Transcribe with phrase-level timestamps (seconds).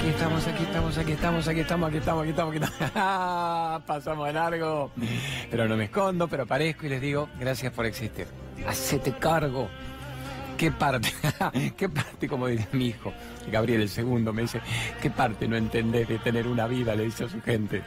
[0.00, 3.82] Aquí estamos, aquí estamos, aquí estamos, aquí estamos, aquí estamos, aquí estamos, aquí estamos.
[3.86, 4.90] Pasamos de largo.
[5.50, 8.26] Pero no me escondo, pero aparezco y les digo, gracias por existir.
[8.66, 9.68] Hacete cargo.
[10.56, 11.12] ¿Qué parte?
[11.76, 13.12] ¿Qué parte, como diría mi hijo,
[13.52, 14.62] Gabriel el segundo, me dice,
[15.02, 16.94] ¿qué parte no entendés de tener una vida?
[16.94, 17.82] Le dice a su gente.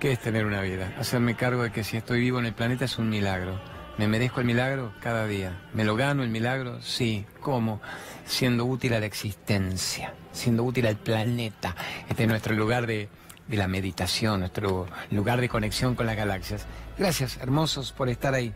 [0.00, 0.92] ¿Qué es tener una vida?
[0.98, 3.60] Hacerme cargo de que si estoy vivo en el planeta es un milagro.
[3.96, 4.92] ¿Me merezco el milagro?
[5.00, 5.52] Cada día.
[5.72, 6.82] ¿Me lo gano el milagro?
[6.82, 7.24] Sí.
[7.40, 7.80] ¿Cómo?
[8.26, 11.74] Siendo útil a la existencia, siendo útil al planeta.
[12.08, 13.08] Este es nuestro lugar de,
[13.48, 16.66] de la meditación, nuestro lugar de conexión con las galaxias.
[16.98, 18.52] Gracias, hermosos, por estar ahí.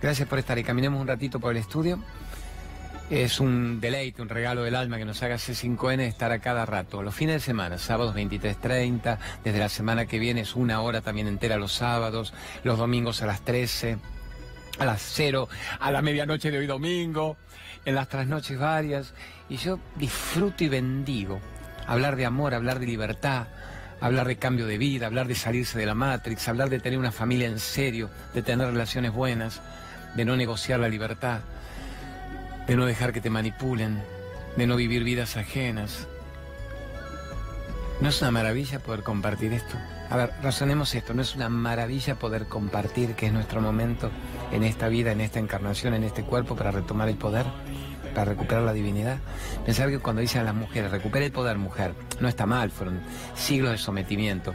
[0.00, 0.64] Gracias por estar ahí.
[0.64, 1.98] Caminemos un ratito por el estudio.
[3.10, 7.02] Es un deleite, un regalo del alma que nos haga C5N estar a cada rato.
[7.02, 11.28] Los fines de semana, sábados 23.30, desde la semana que viene es una hora también
[11.28, 13.98] entera los sábados, los domingos a las 13,
[14.78, 15.48] a las 0,
[15.80, 17.36] a la medianoche de hoy domingo,
[17.84, 19.14] en las trasnoches varias.
[19.48, 21.40] Y yo disfruto y bendigo
[21.86, 23.46] hablar de amor, hablar de libertad,
[24.00, 27.12] hablar de cambio de vida, hablar de salirse de la Matrix, hablar de tener una
[27.12, 29.60] familia en serio, de tener relaciones buenas,
[30.16, 31.40] de no negociar la libertad
[32.66, 34.02] de no dejar que te manipulen,
[34.56, 36.06] de no vivir vidas ajenas.
[38.00, 39.76] ¿No es una maravilla poder compartir esto?
[40.10, 44.10] A ver, razonemos esto, ¿no es una maravilla poder compartir que es nuestro momento
[44.52, 47.46] en esta vida, en esta encarnación, en este cuerpo para retomar el poder,
[48.14, 49.18] para recuperar la divinidad?
[49.66, 53.00] Pensar que cuando dicen a las mujeres, recupera el poder mujer, no está mal, fueron
[53.34, 54.54] siglos de sometimiento,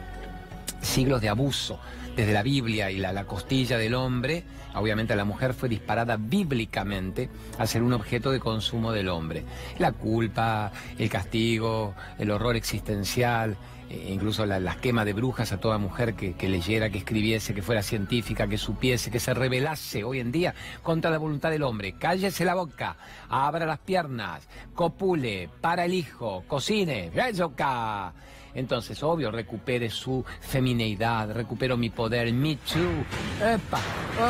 [0.81, 1.79] siglos de abuso,
[2.15, 4.43] desde la Biblia y la, la, costilla del hombre,
[4.75, 9.43] obviamente la mujer fue disparada bíblicamente a ser un objeto de consumo del hombre.
[9.77, 13.57] La culpa, el castigo, el horror existencial,
[13.89, 17.55] eh, incluso la, las quemas de brujas a toda mujer que, que, leyera, que escribiese,
[17.55, 20.53] que fuera científica, que supiese, que se rebelase hoy en día
[20.83, 21.95] contra la voluntad del hombre.
[21.97, 22.97] Cállese la boca,
[23.29, 27.11] abra las piernas, copule, para el hijo, cocine,
[27.43, 28.13] acá.
[28.53, 33.05] Entonces, obvio, recupere su femineidad, recupero mi poder, me too.
[33.45, 33.79] Epa,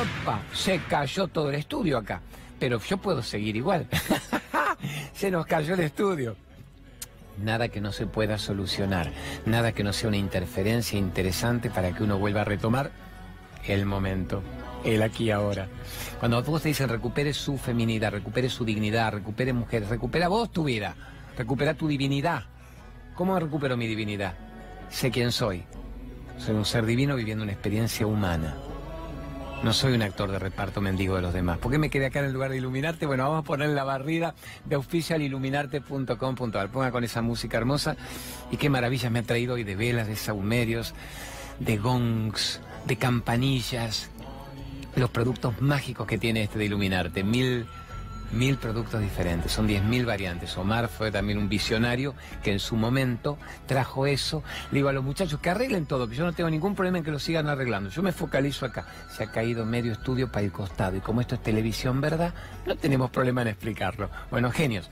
[0.02, 2.22] epa, se cayó todo el estudio acá.
[2.60, 3.88] Pero yo puedo seguir igual.
[5.14, 6.36] se nos cayó el estudio.
[7.44, 9.12] Nada que no se pueda solucionar,
[9.46, 12.92] nada que no sea una interferencia interesante para que uno vuelva a retomar
[13.66, 14.44] el momento,
[14.84, 15.68] el aquí ahora.
[16.20, 20.66] Cuando vos te dicen recupere su feminidad, recupere su dignidad, recupere mujeres, recupera vos tu
[20.66, 20.96] vida,
[21.38, 22.44] recupera tu divinidad.
[23.20, 24.34] ¿Cómo recupero mi divinidad?
[24.90, 25.66] Sé quién soy.
[26.38, 28.56] Soy un ser divino viviendo una experiencia humana.
[29.62, 31.58] No soy un actor de reparto mendigo de los demás.
[31.58, 33.06] ¿Por qué me quedé acá en el lugar de iluminarte?
[33.06, 36.70] Bueno, vamos a poner la barrida de oficialiluminarte.com.ar.
[36.70, 37.98] Ponga con esa música hermosa.
[38.52, 40.94] Y qué maravillas me ha traído hoy de velas, de saumerios,
[41.60, 44.12] de gongs, de campanillas.
[44.96, 47.26] Los productos mágicos que tiene este de iluminarte.
[47.26, 47.68] Mil
[48.32, 50.58] mil productos diferentes, son diez mil variantes.
[50.58, 52.14] Omar fue también un visionario
[52.44, 54.44] que en su momento trajo eso.
[54.72, 57.04] Le digo a los muchachos que arreglen todo, que yo no tengo ningún problema en
[57.04, 57.90] que lo sigan arreglando.
[57.90, 58.86] Yo me focalizo acá.
[59.16, 62.34] Se ha caído medio estudio para el costado y como esto es televisión, ¿verdad?
[62.66, 64.10] No tenemos problema en explicarlo.
[64.32, 64.90] Bueno, genios.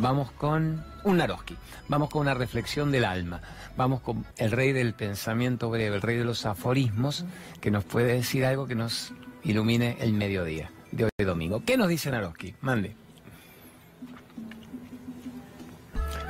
[0.00, 1.56] Vamos con un Naroski,
[1.88, 3.40] vamos con una reflexión del alma,
[3.76, 7.24] vamos con el rey del pensamiento breve, el rey de los aforismos,
[7.60, 9.12] que nos puede decir algo que nos
[9.42, 11.62] ilumine el mediodía de hoy domingo.
[11.64, 12.54] ¿Qué nos dice Naroski?
[12.60, 12.94] Mande.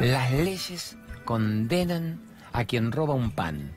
[0.00, 2.20] Las leyes condenan
[2.52, 3.72] a quien roba un pan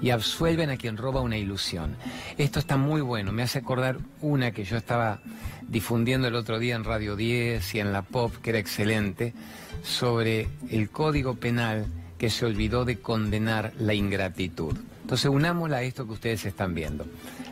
[0.00, 1.96] y absuelven a quien roba una ilusión.
[2.38, 5.20] Esto está muy bueno, me hace acordar una que yo estaba
[5.68, 9.34] difundiendo el otro día en Radio 10 y en la Pop, que era excelente,
[9.82, 11.86] sobre el código penal
[12.18, 14.76] que se olvidó de condenar la ingratitud.
[15.04, 17.04] Entonces unámosla a esto que ustedes están viendo.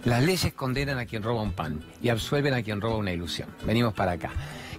[0.06, 3.50] Las leyes condenan a quien roba un pan y absuelven a quien roba una ilusión.
[3.66, 4.30] Venimos para acá.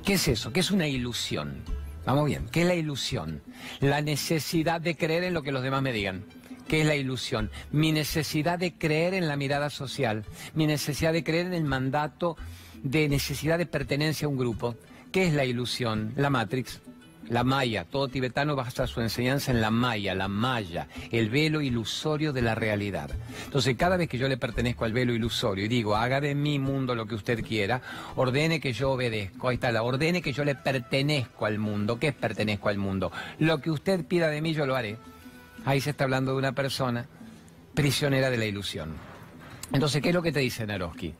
[0.03, 0.51] ¿Qué es eso?
[0.51, 1.62] ¿Qué es una ilusión?
[2.03, 2.47] Vamos bien.
[2.51, 3.44] ¿Qué es la ilusión?
[3.79, 6.25] La necesidad de creer en lo que los demás me digan.
[6.67, 7.51] ¿Qué es la ilusión?
[7.72, 10.25] Mi necesidad de creer en la mirada social,
[10.56, 12.38] mi necesidad de creer en el mandato
[12.81, 14.75] de necesidad de pertenencia a un grupo.
[15.12, 16.12] ¿Qué es la ilusión?
[16.16, 16.81] La Matrix.
[17.30, 22.34] La maya, todo tibetano basa su enseñanza en la maya, la maya, el velo ilusorio
[22.34, 23.10] de la realidad.
[23.46, 26.60] Entonces, cada vez que yo le pertenezco al velo ilusorio y digo, haga de mi
[26.60, 27.81] mundo lo que usted quiera,
[28.16, 31.98] ordene que yo obedezco, ahí está la, ordene que yo le pertenezco al mundo.
[31.98, 33.12] ¿Qué es pertenezco al mundo?
[33.40, 34.98] Lo que usted pida de mí, yo lo haré.
[35.66, 37.08] Ahí se está hablando de una persona
[37.74, 38.94] prisionera de la ilusión.
[39.72, 41.14] Entonces, ¿qué es lo que te dice Naroski?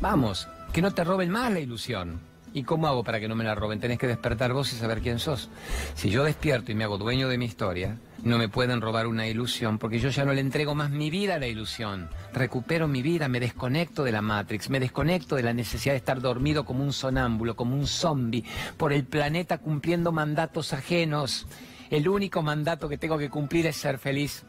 [0.00, 2.20] Vamos, que no te roben más la ilusión.
[2.56, 3.80] ¿Y cómo hago para que no me la roben?
[3.80, 5.50] Tenés que despertar vos y saber quién sos.
[5.94, 9.26] Si yo despierto y me hago dueño de mi historia, no me pueden robar una
[9.26, 12.08] ilusión porque yo ya no le entrego más mi vida a la ilusión.
[12.32, 16.22] Recupero mi vida, me desconecto de la Matrix, me desconecto de la necesidad de estar
[16.22, 18.42] dormido como un sonámbulo, como un zombie,
[18.78, 21.46] por el planeta cumpliendo mandatos ajenos.
[21.90, 24.44] El único mandato que tengo que cumplir es ser feliz.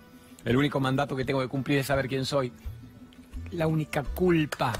[0.45, 2.53] El único mandato que tengo que cumplir es saber quién soy.
[3.51, 4.71] La única culpa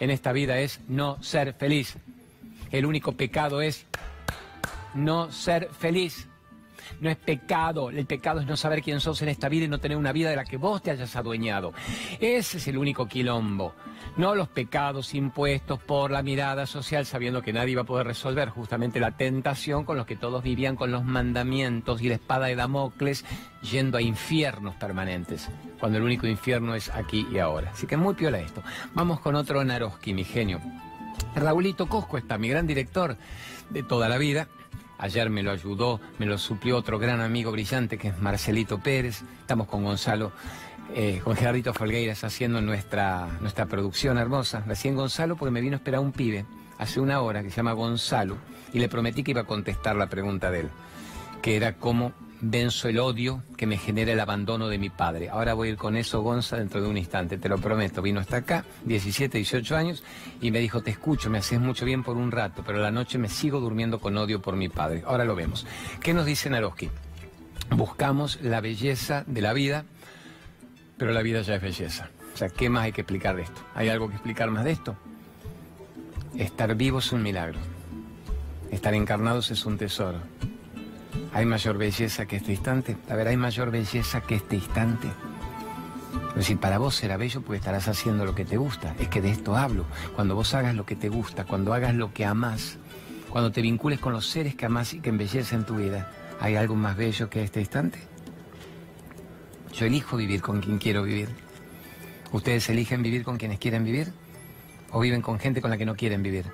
[0.00, 1.98] en esta vida es no ser feliz.
[2.72, 3.86] El único pecado es
[4.94, 6.28] no ser feliz.
[7.00, 9.78] No es pecado, el pecado es no saber quién sos en esta vida y no
[9.78, 11.72] tener una vida de la que vos te hayas adueñado.
[12.20, 13.74] Ese es el único quilombo.
[14.16, 18.50] No los pecados impuestos por la mirada social sabiendo que nadie iba a poder resolver
[18.50, 22.56] justamente la tentación con los que todos vivían con los mandamientos y la espada de
[22.56, 23.24] Damocles
[23.62, 25.48] yendo a infiernos permanentes,
[25.80, 27.70] cuando el único infierno es aquí y ahora.
[27.70, 28.62] Así que muy piola esto.
[28.94, 30.60] Vamos con otro Naroski, mi genio.
[31.34, 33.16] Raulito Cosco está, mi gran director
[33.70, 34.48] de toda la vida,
[35.02, 39.22] Ayer me lo ayudó, me lo suplió otro gran amigo brillante que es Marcelito Pérez.
[39.40, 40.30] Estamos con Gonzalo,
[40.94, 44.62] eh, con Gerardito Folgueiras haciendo nuestra, nuestra producción hermosa.
[44.64, 46.46] Recién Gonzalo porque me vino a esperar un pibe
[46.78, 48.36] hace una hora que se llama Gonzalo
[48.72, 50.68] y le prometí que iba a contestar la pregunta de él,
[51.42, 55.30] que era cómo venzo el odio que me genera el abandono de mi padre.
[55.30, 58.02] Ahora voy a ir con eso, Gonza, dentro de un instante, te lo prometo.
[58.02, 60.02] Vino hasta acá, 17, 18 años,
[60.40, 63.16] y me dijo, te escucho, me haces mucho bien por un rato, pero la noche
[63.16, 65.04] me sigo durmiendo con odio por mi padre.
[65.06, 65.64] Ahora lo vemos.
[66.00, 66.90] ¿Qué nos dice Naroski?
[67.70, 69.84] Buscamos la belleza de la vida,
[70.98, 72.10] pero la vida ya es belleza.
[72.34, 73.60] O sea, ¿qué más hay que explicar de esto?
[73.74, 74.96] ¿Hay algo que explicar más de esto?
[76.36, 77.58] Estar vivos es un milagro.
[78.72, 80.18] Estar encarnados es un tesoro.
[81.32, 82.96] ¿Hay mayor belleza que este instante?
[83.08, 85.08] A ver, ¿hay mayor belleza que este instante?
[86.30, 88.94] Es decir, para vos será bello porque estarás haciendo lo que te gusta.
[88.98, 89.84] Es que de esto hablo.
[90.14, 92.78] Cuando vos hagas lo que te gusta, cuando hagas lo que amás,
[93.28, 96.10] cuando te vincules con los seres que amás y que embellecen tu vida,
[96.40, 97.98] ¿hay algo más bello que este instante?
[99.72, 101.28] Yo elijo vivir con quien quiero vivir.
[102.32, 104.12] ¿Ustedes eligen vivir con quienes quieren vivir?
[104.90, 106.46] ¿O viven con gente con la que no quieren vivir?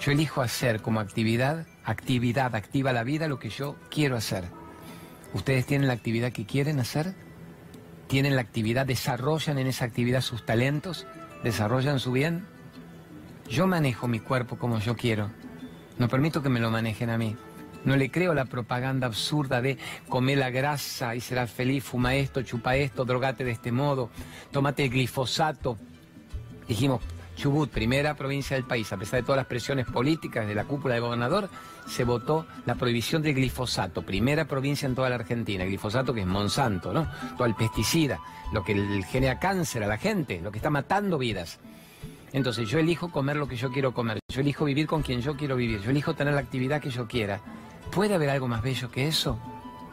[0.00, 4.44] Yo elijo hacer como actividad actividad, activa la vida, lo que yo quiero hacer.
[5.32, 7.14] ¿Ustedes tienen la actividad que quieren hacer?
[8.08, 11.06] ¿Tienen la actividad, desarrollan en esa actividad sus talentos?
[11.42, 12.46] ¿Desarrollan su bien?
[13.48, 15.30] Yo manejo mi cuerpo como yo quiero.
[15.98, 17.36] No permito que me lo manejen a mí.
[17.84, 19.78] No le creo la propaganda absurda de
[20.08, 24.10] comer la grasa y serás feliz, fuma esto, chupa esto, drogate de este modo,
[24.50, 25.78] tómate glifosato.
[26.66, 27.00] Dijimos,
[27.36, 30.94] Chubut, primera provincia del país, a pesar de todas las presiones políticas de la cúpula
[30.94, 31.48] de gobernador,
[31.86, 35.64] se votó la prohibición del glifosato, primera provincia en toda la Argentina.
[35.64, 37.08] Glifosato que es Monsanto, ¿no?
[37.36, 38.18] Todo el pesticida,
[38.52, 38.74] lo que
[39.08, 41.60] genera cáncer a la gente, lo que está matando vidas.
[42.32, 45.36] Entonces yo elijo comer lo que yo quiero comer, yo elijo vivir con quien yo
[45.36, 47.40] quiero vivir, yo elijo tener la actividad que yo quiera.
[47.92, 49.38] ¿Puede haber algo más bello que eso?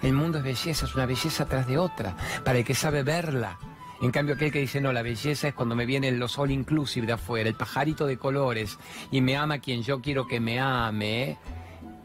[0.01, 3.57] El mundo es belleza, es una belleza tras de otra, para el que sabe verla.
[4.03, 7.07] En cambio, aquel que dice, no, la belleza es cuando me vienen los all inclusive
[7.07, 8.77] de afuera, el pajarito de colores,
[9.11, 11.37] y me ama quien yo quiero que me ame,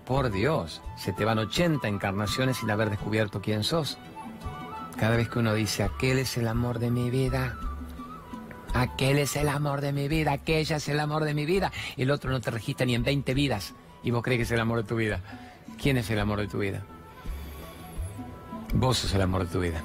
[0.06, 3.98] por Dios, se te van 80 encarnaciones sin haber descubierto quién sos.
[4.96, 7.58] Cada vez que uno dice, aquel es el amor de mi vida,
[8.74, 12.12] aquel es el amor de mi vida, aquella es el amor de mi vida, el
[12.12, 13.74] otro no te registra ni en 20 vidas
[14.04, 15.20] y vos crees que es el amor de tu vida.
[15.82, 16.80] ¿Quién es el amor de tu vida?
[18.72, 19.82] Vos sos el amor de tu vida.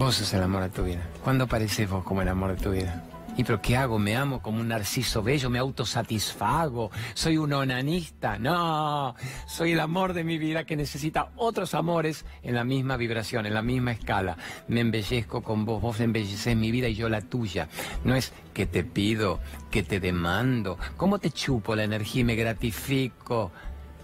[0.00, 1.06] Vos sos el amor de tu vida.
[1.22, 3.04] ¿Cuándo apareces vos como el amor de tu vida?
[3.36, 3.98] ¿Y pero qué hago?
[3.98, 5.50] ¿Me amo como un narciso bello?
[5.50, 6.90] ¿Me autosatisfago?
[7.12, 8.38] ¿Soy un onanista?
[8.38, 9.14] No,
[9.46, 13.52] soy el amor de mi vida que necesita otros amores en la misma vibración, en
[13.52, 14.38] la misma escala.
[14.68, 17.68] Me embellezco con vos, vos embelleces mi vida y yo la tuya.
[18.02, 19.38] No es que te pido,
[19.70, 20.78] que te demando.
[20.96, 23.52] ¿Cómo te chupo la energía y me gratifico?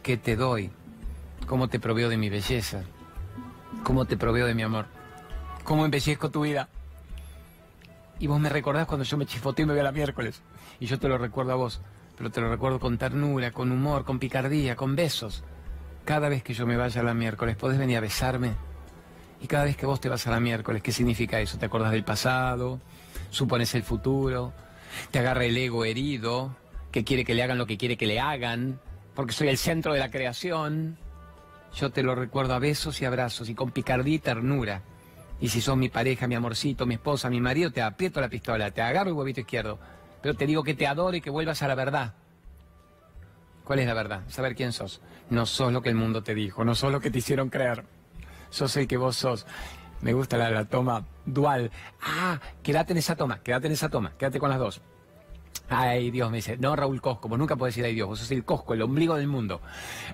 [0.03, 0.71] ¿Qué te doy?
[1.47, 2.83] ¿Cómo te proveo de mi belleza?
[3.83, 4.96] ¿Cómo te proveo de mi amor?
[5.66, 6.68] Cómo embellezco tu vida.
[8.18, 10.40] Y vos me recordás cuando yo me chifoteo y me a la miércoles.
[10.80, 11.82] Y yo te lo recuerdo a vos.
[12.16, 15.44] Pero te lo recuerdo con ternura, con humor, con picardía, con besos.
[16.06, 18.52] Cada vez que yo me vaya a la miércoles, podés venir a besarme.
[19.42, 21.58] Y cada vez que vos te vas a la miércoles, ¿qué significa eso?
[21.58, 22.80] ¿Te acordás del pasado?
[23.28, 24.54] ¿Supones el futuro?
[25.11, 26.56] ¿Te agarra el ego herido?
[26.96, 28.80] que quiere que le hagan lo que quiere que le hagan?
[29.14, 30.96] Porque soy el centro de la creación.
[31.75, 34.80] Yo te lo recuerdo a besos y abrazos y con picardía y ternura.
[35.40, 38.71] Y si sos mi pareja, mi amorcito, mi esposa, mi marido, te aprieto la pistola,
[38.71, 39.78] te agarro el huevito izquierdo.
[40.23, 42.14] Pero te digo que te adoro y que vuelvas a la verdad.
[43.64, 44.23] ¿Cuál es la verdad?
[44.28, 45.00] Saber quién sos.
[45.28, 47.85] No sos lo que el mundo te dijo, no sos lo que te hicieron creer.
[48.49, 49.47] Sos el que vos sos.
[50.00, 51.71] Me gusta la, la toma dual.
[52.00, 54.81] Ah, quédate en esa toma, quédate en esa toma, quédate con las dos.
[55.69, 58.31] Ay, Dios, me dice, no, Raúl Cosco, vos nunca puedes decir ay Dios, vos sos
[58.31, 59.61] el Cosco, el ombligo del mundo.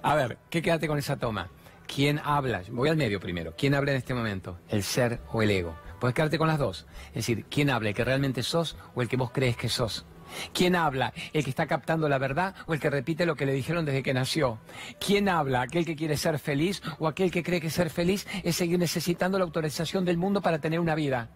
[0.02, 1.48] A ver, ¿qué quédate con esa toma?
[1.86, 2.62] ¿Quién habla?
[2.70, 3.54] Voy al medio primero.
[3.56, 4.58] ¿Quién habla en este momento?
[4.68, 5.76] ¿El ser o el ego?
[6.00, 6.86] Puedes quedarte con las dos.
[7.08, 7.90] Es decir, ¿quién habla?
[7.90, 10.06] ¿El que realmente sos o el que vos crees que sos?
[10.52, 11.12] ¿Quién habla?
[11.32, 14.02] ¿El que está captando la verdad o el que repite lo que le dijeron desde
[14.02, 14.58] que nació?
[14.98, 15.62] ¿Quién habla?
[15.62, 19.38] ¿Aquel que quiere ser feliz o aquel que cree que ser feliz es seguir necesitando
[19.38, 21.30] la autorización del mundo para tener una vida?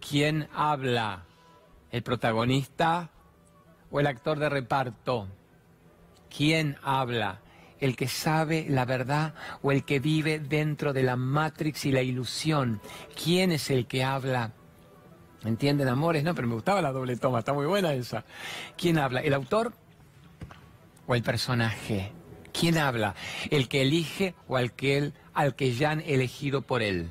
[0.00, 1.24] ¿Quién habla?
[1.90, 3.10] ¿El protagonista
[3.90, 5.28] o el actor de reparto?
[6.34, 7.40] ¿Quién habla?
[7.82, 12.00] ¿El que sabe la verdad o el que vive dentro de la Matrix y la
[12.00, 12.80] ilusión?
[13.20, 14.52] ¿Quién es el que habla?
[15.44, 16.22] ¿Entienden, amores?
[16.22, 18.24] No, pero me gustaba la doble toma, está muy buena esa.
[18.78, 19.18] ¿Quién habla?
[19.18, 19.72] ¿El autor
[21.08, 22.12] o el personaje?
[22.52, 23.16] ¿Quién habla?
[23.50, 27.10] ¿El que elige o al que, al que ya han elegido por él?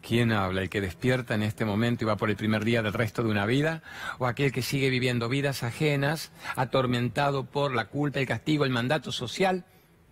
[0.00, 0.62] ¿Quién habla?
[0.62, 3.30] ¿El que despierta en este momento y va por el primer día del resto de
[3.30, 3.82] una vida?
[4.18, 9.10] ¿O aquel que sigue viviendo vidas ajenas, atormentado por la culpa, el castigo, el mandato
[9.10, 9.64] social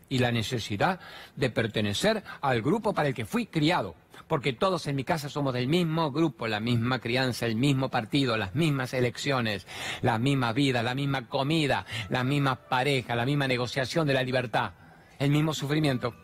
[0.09, 1.01] y la necesidad
[1.35, 3.95] de pertenecer al grupo para el que fui criado?
[4.29, 8.37] Porque todos en mi casa somos del mismo grupo, la misma crianza, el mismo partido,
[8.37, 9.67] las mismas elecciones,
[10.03, 14.73] la misma vida, la misma comida, la misma pareja, la misma negociación de la libertad,
[15.19, 16.15] el mismo sufrimiento.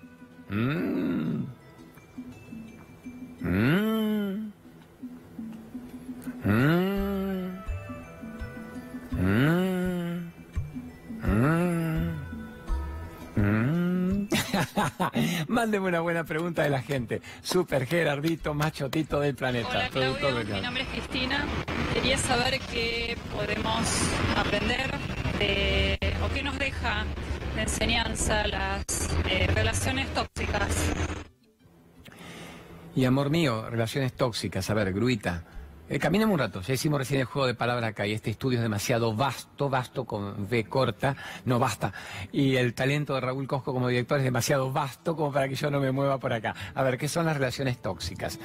[0.48, 1.44] Mm.
[3.40, 4.52] Mm.
[6.44, 7.22] Mm.
[15.48, 17.22] Mándeme una buena pregunta de la gente.
[17.42, 19.68] Super Gerardito, más chotito del planeta.
[19.68, 21.44] Hola Claudio, mi nombre es Cristina.
[21.94, 23.86] Quería saber qué podemos
[24.36, 24.90] aprender
[25.38, 27.04] de, o qué nos deja
[27.54, 28.84] de enseñanza las
[29.28, 30.92] eh, relaciones tóxicas.
[32.94, 34.68] Y amor mío, relaciones tóxicas.
[34.70, 35.44] A ver, Gruita.
[35.92, 36.62] Eh, un rato.
[36.62, 40.06] Ya hicimos recién el juego de palabra acá y este estudio es demasiado vasto, vasto
[40.06, 41.92] con V corta, no basta.
[42.32, 45.70] Y el talento de Raúl Cosco como director es demasiado vasto como para que yo
[45.70, 46.54] no me mueva por acá.
[46.74, 48.38] A ver, ¿qué son las relaciones tóxicas?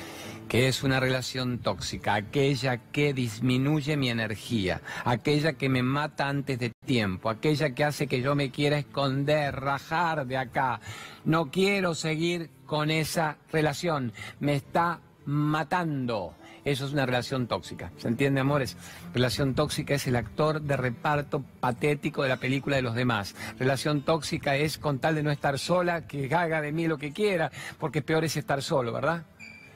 [0.49, 2.15] ¿Qué es una relación tóxica?
[2.15, 8.07] Aquella que disminuye mi energía, aquella que me mata antes de tiempo, aquella que hace
[8.07, 10.81] que yo me quiera esconder, rajar de acá.
[11.23, 14.11] No quiero seguir con esa relación.
[14.41, 16.35] Me está matando.
[16.67, 17.93] Eso es una relación tóxica.
[17.95, 18.75] ¿Se entiende, amores?
[19.13, 23.35] Relación tóxica es el actor de reparto patético de la película de los demás.
[23.57, 27.13] Relación tóxica es con tal de no estar sola, que haga de mí lo que
[27.13, 29.23] quiera, porque peor es estar solo, ¿verdad?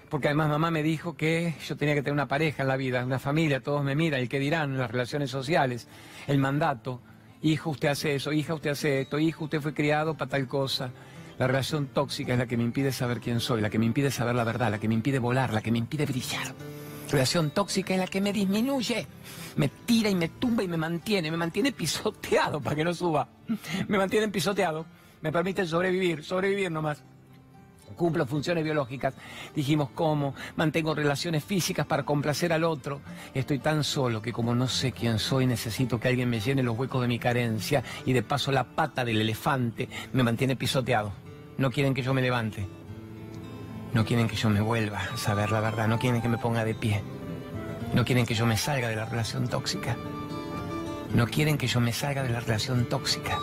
[0.10, 3.06] Porque además mamá me dijo que yo tenía que tener una pareja en la vida,
[3.06, 5.88] una familia, todos me miran, el que dirán, las relaciones sociales,
[6.28, 7.00] el mandato.
[7.42, 10.92] Hijo, usted hace eso, hija, usted hace esto, hijo, usted fue criado para tal cosa.
[11.40, 14.12] La relación tóxica es la que me impide saber quién soy, la que me impide
[14.12, 16.54] saber la verdad, la que me impide volar, la que me impide brillar.
[17.12, 19.06] Relación tóxica es la que me disminuye,
[19.58, 23.28] me tira y me tumba y me mantiene, me mantiene pisoteado para que no suba.
[23.90, 24.86] Me mantiene pisoteado,
[25.22, 27.04] me permite sobrevivir, sobrevivir nomás.
[27.98, 29.14] Cumplo funciones biológicas.
[29.54, 33.02] Dijimos cómo, mantengo relaciones físicas para complacer al otro.
[33.34, 36.78] Estoy tan solo que como no sé quién soy, necesito que alguien me llene los
[36.78, 41.12] huecos de mi carencia y de paso la pata del elefante me mantiene pisoteado.
[41.58, 42.81] No quieren que yo me levante.
[43.94, 45.88] No quieren que yo me vuelva a saber la verdad.
[45.88, 47.04] No quieren que me ponga de pie.
[47.94, 49.98] No quieren que yo me salga de la relación tóxica.
[51.14, 53.38] No quieren que yo me salga de la relación tóxica.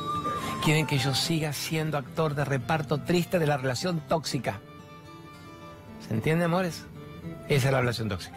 [0.64, 4.60] Quieren que yo siga siendo actor de reparto triste de la relación tóxica.
[6.06, 6.86] ¿Se entiende, amores?
[7.48, 8.36] Esa es la relación tóxica.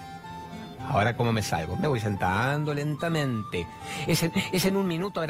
[0.90, 1.78] Ahora, ¿cómo me salgo?
[1.78, 3.66] Me voy sentando lentamente.
[4.08, 5.22] Es en, es en un minuto,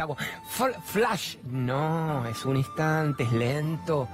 [0.86, 1.38] flash.
[1.44, 4.08] No, es un instante, es lento.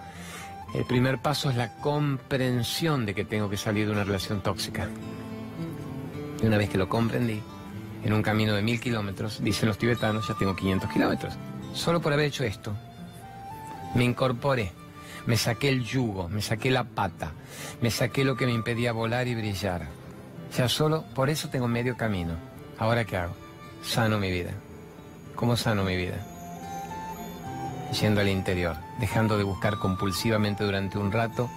[0.77, 4.87] El primer paso es la comprensión de que tengo que salir de una relación tóxica.
[6.39, 7.41] Y una vez que lo comprendí,
[8.03, 11.33] en un camino de mil kilómetros, dicen los tibetanos, ya tengo 500 kilómetros.
[11.73, 12.73] Solo por haber hecho esto,
[13.95, 14.71] me incorporé,
[15.25, 17.31] me saqué el yugo, me saqué la pata,
[17.81, 19.87] me saqué lo que me impedía volar y brillar.
[20.55, 22.35] Ya solo por eso tengo medio camino.
[22.77, 23.33] Ahora qué hago?
[23.81, 24.51] Sano mi vida.
[25.35, 26.23] ¿Cómo sano mi vida?
[27.91, 31.49] Yendo al interior, dejando de buscar compulsivamente durante un rato.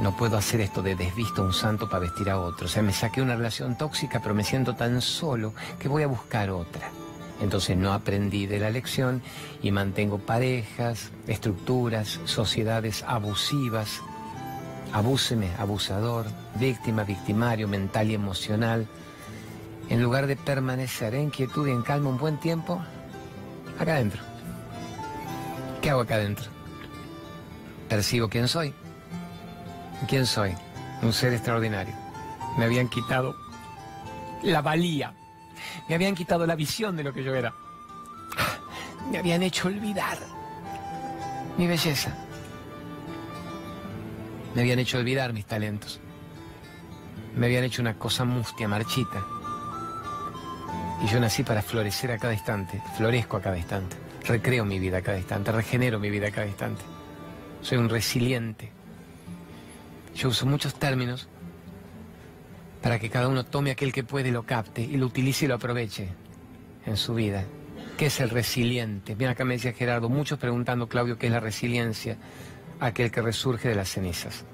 [0.00, 2.66] No puedo hacer esto de desvisto a un santo para vestir a otro.
[2.66, 6.08] O sea, me saqué una relación tóxica, pero me siento tan solo que voy a
[6.08, 6.90] buscar otra.
[7.40, 9.22] Entonces no aprendí de la lección
[9.62, 14.00] y mantengo parejas, estructuras, sociedades abusivas.
[14.92, 18.86] Abúseme, abusador, víctima, victimario, mental y emocional.
[19.90, 22.80] En lugar de permanecer en quietud y en calma un buen tiempo,
[23.78, 24.33] acá adentro.
[25.84, 26.46] ¿Qué hago acá adentro?
[27.90, 28.72] Percibo quién soy.
[30.08, 30.54] ¿Quién soy?
[31.02, 31.94] Un ser extraordinario.
[32.56, 33.36] Me habían quitado
[34.42, 35.12] la valía.
[35.86, 37.52] Me habían quitado la visión de lo que yo era.
[39.10, 40.16] Me habían hecho olvidar
[41.58, 42.16] mi belleza.
[44.54, 46.00] Me habían hecho olvidar mis talentos.
[47.36, 49.22] Me habían hecho una cosa mustia, marchita.
[51.02, 55.02] Y yo nací para florecer a cada instante, florezco a cada instante, recreo mi vida
[55.02, 56.82] cada instante, regenero mi vida cada instante.
[57.60, 58.70] Soy un resiliente.
[60.14, 61.28] Yo uso muchos términos
[62.82, 65.48] para que cada uno tome aquel que puede y lo capte y lo utilice y
[65.48, 66.08] lo aproveche
[66.86, 67.44] en su vida.
[67.96, 69.14] ¿Qué es el resiliente?
[69.14, 72.16] Bien, acá me decía Gerardo, muchos preguntando, Claudio, ¿qué es la resiliencia?
[72.80, 74.44] Aquel que resurge de las cenizas,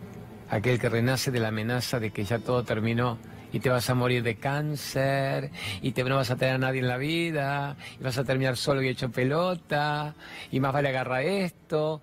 [0.48, 3.18] aquel que renace de la amenaza de que ya todo terminó
[3.52, 5.50] y te vas a morir de cáncer
[5.82, 8.56] y te no vas a tener a nadie en la vida y vas a terminar
[8.56, 10.14] solo y hecho pelota
[10.50, 12.02] y más vale agarrar esto.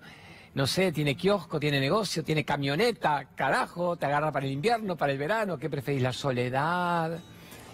[0.54, 5.12] No sé, tiene kiosco, tiene negocio, tiene camioneta, carajo, te agarra para el invierno, para
[5.12, 6.02] el verano, ¿qué preferís?
[6.02, 7.18] La soledad.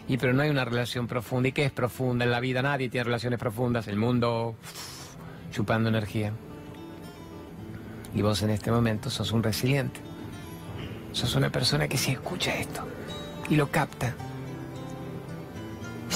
[0.06, 1.48] Y pero no hay una relación profunda.
[1.48, 2.60] ¿Y qué es profunda en la vida?
[2.60, 3.88] Nadie tiene relaciones profundas.
[3.88, 4.56] El mundo
[5.50, 6.32] chupando energía.
[8.14, 10.00] Y vos en este momento sos un resiliente.
[11.12, 12.84] Sos una persona que si escucha esto
[13.48, 14.14] y lo capta,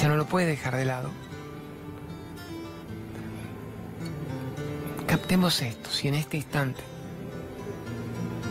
[0.01, 1.11] ya no lo puede dejar de lado.
[5.07, 6.83] Captemos esto, si en este instante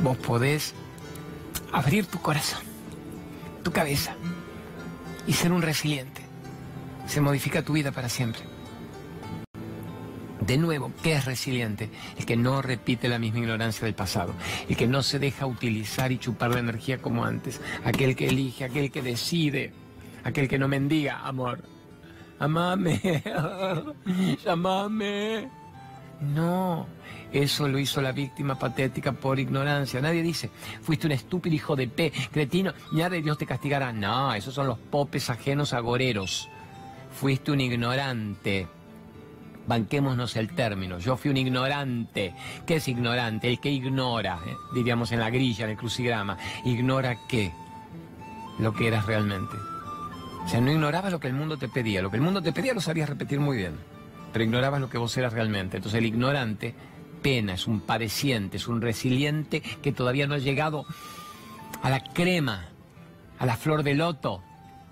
[0.04, 0.74] vos podés
[1.72, 2.62] abrir tu corazón,
[3.64, 4.16] tu cabeza,
[5.28, 6.22] y ser un resiliente.
[7.08, 8.42] Se modifica tu vida para siempre.
[10.48, 11.90] De nuevo, ¿qué es resiliente?
[12.18, 14.34] El que no repite la misma ignorancia del pasado,
[14.70, 18.64] el que no se deja utilizar y chupar la energía como antes, aquel que elige,
[18.64, 19.74] aquel que decide,
[20.24, 21.62] aquel que no mendiga amor.
[22.40, 23.22] Amame,
[24.46, 25.50] llamame.
[26.22, 26.88] No,
[27.34, 30.00] eso lo hizo la víctima patética por ignorancia.
[30.00, 30.50] Nadie dice,
[30.82, 33.92] fuiste un estúpido hijo de P, cretino, ya de Dios te castigará.
[33.92, 36.48] No, esos son los popes ajenos agoreros.
[37.12, 38.77] Fuiste un ignorante.
[39.68, 40.98] Banquémonos el término.
[40.98, 42.34] Yo fui un ignorante.
[42.66, 43.50] ¿Qué es ignorante?
[43.50, 46.38] El que ignora, eh, diríamos en la grilla, en el crucigrama.
[46.64, 47.52] ¿Ignora qué?
[48.60, 49.56] Lo que eras realmente.
[50.46, 52.02] O sea, no ignorabas lo que el mundo te pedía.
[52.02, 53.76] Lo que el mundo te pedía lo sabías repetir muy bien.
[54.32, 55.78] Pero ignorabas lo que vos eras realmente.
[55.78, 56.74] Entonces el ignorante
[57.22, 60.86] pena, es un padeciente, es un resiliente que todavía no ha llegado
[61.84, 62.70] a la crema,
[63.38, 64.44] a la flor de loto.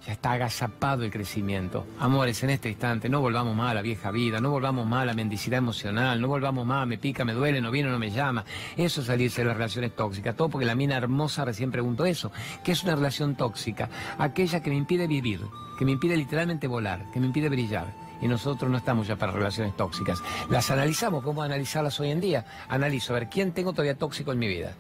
[0.06, 1.88] Ya está agazapado el crecimiento.
[2.00, 5.06] Amores, en este instante, no volvamos más a la vieja vida, no volvamos más a
[5.06, 8.46] la mendicidad emocional, no volvamos más me pica, me duele, no viene, no me llama.
[8.78, 10.36] Eso es salirse de las relaciones tóxicas.
[10.36, 12.32] Todo porque la mina hermosa recién preguntó eso.
[12.64, 13.90] ¿Qué es una relación tóxica?
[14.20, 15.42] Aquella que me impide vivir,
[15.80, 19.32] que me impide literalmente volar, que me impide brillar y nosotros no estamos ya para
[19.32, 20.22] relaciones tóxicas.
[20.50, 22.46] Las analizamos, ¿cómo analizarlas hoy en día?
[22.70, 24.74] Analizo, a ver, ¿quién tengo todavía tóxico en mi vida?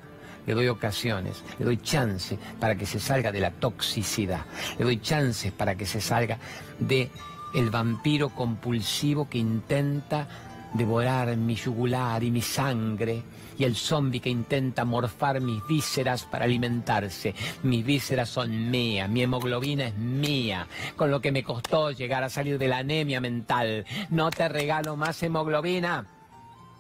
[0.45, 4.45] Le doy ocasiones, le doy chance para que se salga de la toxicidad,
[4.77, 6.37] le doy chances para que se salga
[6.79, 7.09] de
[7.53, 10.27] el vampiro compulsivo que intenta
[10.73, 13.23] devorar mi yugular y mi sangre,
[13.57, 17.33] y el zombi que intenta morfar mis vísceras para alimentarse.
[17.63, 22.29] Mis vísceras son mías, mi hemoglobina es mía, con lo que me costó llegar a
[22.29, 23.85] salir de la anemia mental.
[24.09, 26.05] No te regalo más hemoglobina.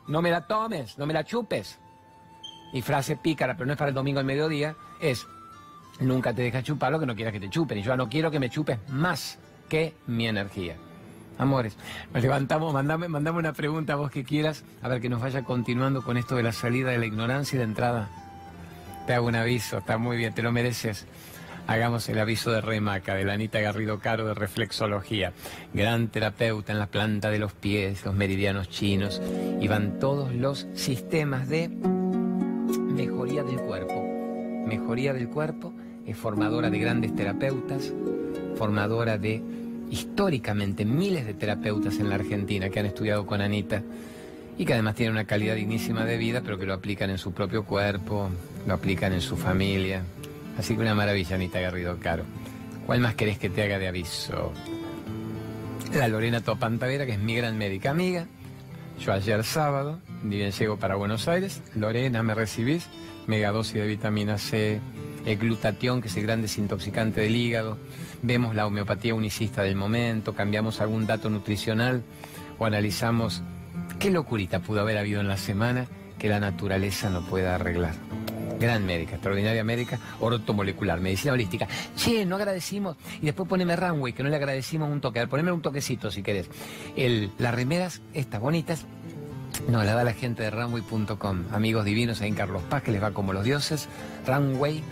[0.07, 1.79] No me la tomes, no me la chupes.
[2.75, 5.25] Y frase pícara, pero no es para el domingo al mediodía, es,
[6.01, 7.77] nunca te dejas chupar lo que no quieras que te chupen.
[7.77, 10.75] Y yo no quiero que me chupes más que mi energía.
[11.37, 11.77] Amores,
[12.13, 15.45] nos levantamos, mandame, mandame una pregunta a vos que quieras, a ver que nos vaya
[15.45, 18.09] continuando con esto de la salida de la ignorancia y de entrada.
[19.07, 21.07] Te hago un aviso, está muy bien, te lo mereces.
[21.67, 25.31] Hagamos el aviso de Remaca, de la Anita Garrido Caro de Reflexología.
[25.73, 29.21] Gran terapeuta en la planta de los pies, los meridianos chinos,
[29.61, 31.69] y van todos los sistemas de
[32.95, 34.03] mejoría del cuerpo.
[34.65, 35.73] Mejoría del cuerpo
[36.05, 37.93] es formadora de grandes terapeutas,
[38.55, 39.43] formadora de
[39.91, 43.83] históricamente miles de terapeutas en la Argentina que han estudiado con Anita
[44.57, 47.33] y que además tienen una calidad dignísima de vida, pero que lo aplican en su
[47.33, 48.29] propio cuerpo,
[48.65, 50.01] lo aplican en su familia.
[50.57, 52.23] Así que una maravilla, Anita Garrido Caro.
[52.85, 54.53] ¿Cuál más querés que te haga de aviso?
[55.93, 58.27] La Lorena Topantavera, que es mi gran médica amiga.
[58.99, 61.61] Yo ayer sábado, bien llego para Buenos Aires.
[61.75, 62.87] Lorena, ¿me recibís?
[63.27, 64.79] Megadosis de vitamina C,
[65.25, 67.77] el glutatión, que es el gran desintoxicante del hígado
[68.25, 72.03] vemos la homeopatía unicista del momento, cambiamos algún dato nutricional
[72.57, 73.43] o analizamos
[73.99, 77.93] qué locurita pudo haber habido en la semana que la naturaleza no pueda arreglar.
[78.59, 81.67] Gran médica, extraordinaria médica, ortomolecular, medicina holística.
[81.97, 82.95] Che, no agradecimos.
[83.21, 85.19] Y después poneme Runway, que no le agradecimos un toque.
[85.19, 86.49] A poneme un toquecito si querés.
[87.37, 88.85] Las remeras, estas bonitas,
[89.67, 91.45] no, la da la gente de runway.com.
[91.51, 93.87] Amigos divinos ahí en Carlos Paz, que les va como los dioses.
[94.27, 94.83] Runway.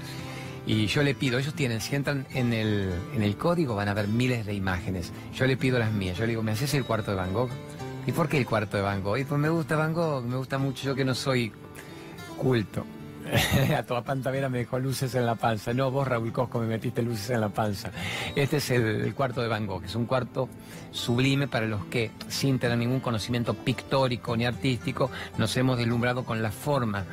[0.66, 3.94] Y yo le pido, ellos tienen, si entran en el, en el código van a
[3.94, 5.12] ver miles de imágenes.
[5.34, 7.50] Yo le pido las mías, yo le digo, ¿me haces el cuarto de Van Gogh?
[8.08, 9.18] ¿Y por qué el cuarto de Van Gogh?
[9.18, 11.52] Y pues me gusta Van Gogh, me gusta mucho, yo que no soy
[12.38, 12.86] culto.
[13.78, 15.74] a toda pantavera me dejó luces en la panza.
[15.74, 17.92] No, vos, Raúl Cosco, me metiste luces en la panza.
[18.36, 20.50] Este es el, cuarto de Van Gogh, es un cuarto
[20.92, 26.42] sublime para los que, sin tener ningún conocimiento pictórico ni artístico, nos hemos deslumbrado con
[26.42, 27.06] la forma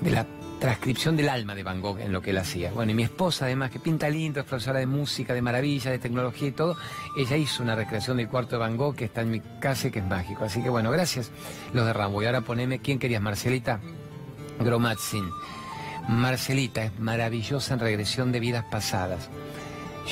[0.00, 0.26] de la
[0.58, 2.70] transcripción del alma de Van Gogh en lo que él hacía.
[2.72, 5.98] Bueno, y mi esposa además, que pinta lindo, es profesora de música, de maravilla, de
[5.98, 6.76] tecnología y todo,
[7.16, 9.90] ella hizo una recreación del cuarto de Van Gogh que está en mi casa y
[9.90, 10.44] que es mágico.
[10.44, 11.30] Así que bueno, gracias
[11.72, 12.22] los de Rambo.
[12.22, 13.80] Y ahora poneme, ¿quién querías, Marcelita?
[14.60, 15.30] Gromatzin.
[16.08, 19.28] Marcelita es maravillosa en regresión de vidas pasadas.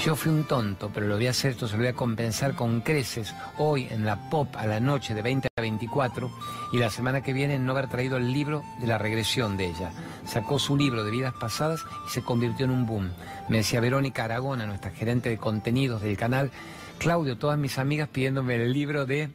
[0.04, 2.54] Yo fui un tonto, pero lo voy a hacer, esto se lo voy a compensar
[2.54, 6.30] con creces hoy en la pop a la noche de 20 a 24
[6.72, 9.66] y la semana que viene en no haber traído el libro de la regresión de
[9.66, 9.90] ella.
[10.24, 13.10] Sacó su libro de vidas pasadas y se convirtió en un boom.
[13.48, 16.52] Me decía Verónica Aragona, nuestra gerente de contenidos del canal,
[16.98, 19.30] Claudio, todas mis amigas pidiéndome el libro de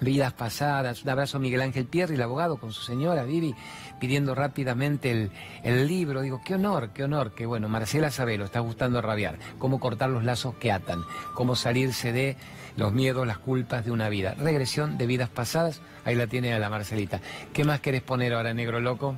[0.00, 1.02] vidas pasadas.
[1.02, 3.54] Un abrazo a Miguel Ángel Pierre, el abogado, con su señora Vivi,
[3.98, 5.30] pidiendo rápidamente
[5.62, 6.20] el, libro.
[6.22, 9.38] Digo, qué honor, qué honor, que bueno, Marcela Sabelo está gustando rabiar.
[9.58, 11.02] Cómo cortar los lazos que atan,
[11.34, 12.36] cómo salirse de
[12.76, 14.34] los miedos, las culpas de una vida.
[14.34, 17.20] Regresión de vidas pasadas, ahí la tiene a la Marcelita.
[17.52, 19.16] ¿Qué más querés poner ahora, negro loco?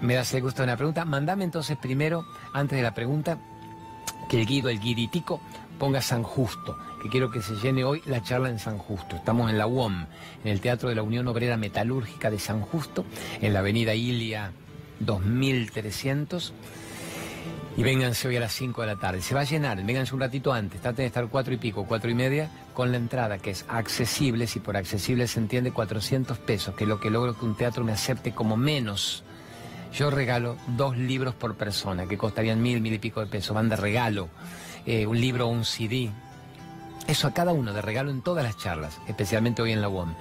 [0.00, 1.04] Me das el gusto de una pregunta.
[1.04, 3.38] Mandame entonces primero, antes de la pregunta,
[4.28, 5.40] que el guido, el guiritico,
[5.78, 9.16] ponga San Justo que quiero que se llene hoy la charla en San Justo.
[9.16, 10.06] Estamos en la UOM,
[10.44, 13.04] en el Teatro de la Unión Obrera Metalúrgica de San Justo,
[13.40, 14.52] en la avenida Ilia
[15.00, 16.52] 2300.
[17.76, 19.22] Y vénganse hoy a las 5 de la tarde.
[19.22, 22.10] Se va a llenar, vénganse un ratito antes, traten de estar cuatro y pico, cuatro
[22.10, 26.74] y media, con la entrada, que es accesible, si por accesible se entiende 400 pesos,
[26.74, 29.24] que es lo que logro que un teatro me acepte como menos.
[29.94, 33.68] Yo regalo dos libros por persona, que costarían mil, mil y pico de pesos, van
[33.70, 34.28] de regalo.
[34.84, 36.10] Eh, un libro o un CD,
[37.10, 40.14] eso a cada uno de regalo en todas las charlas, especialmente hoy en la UOM.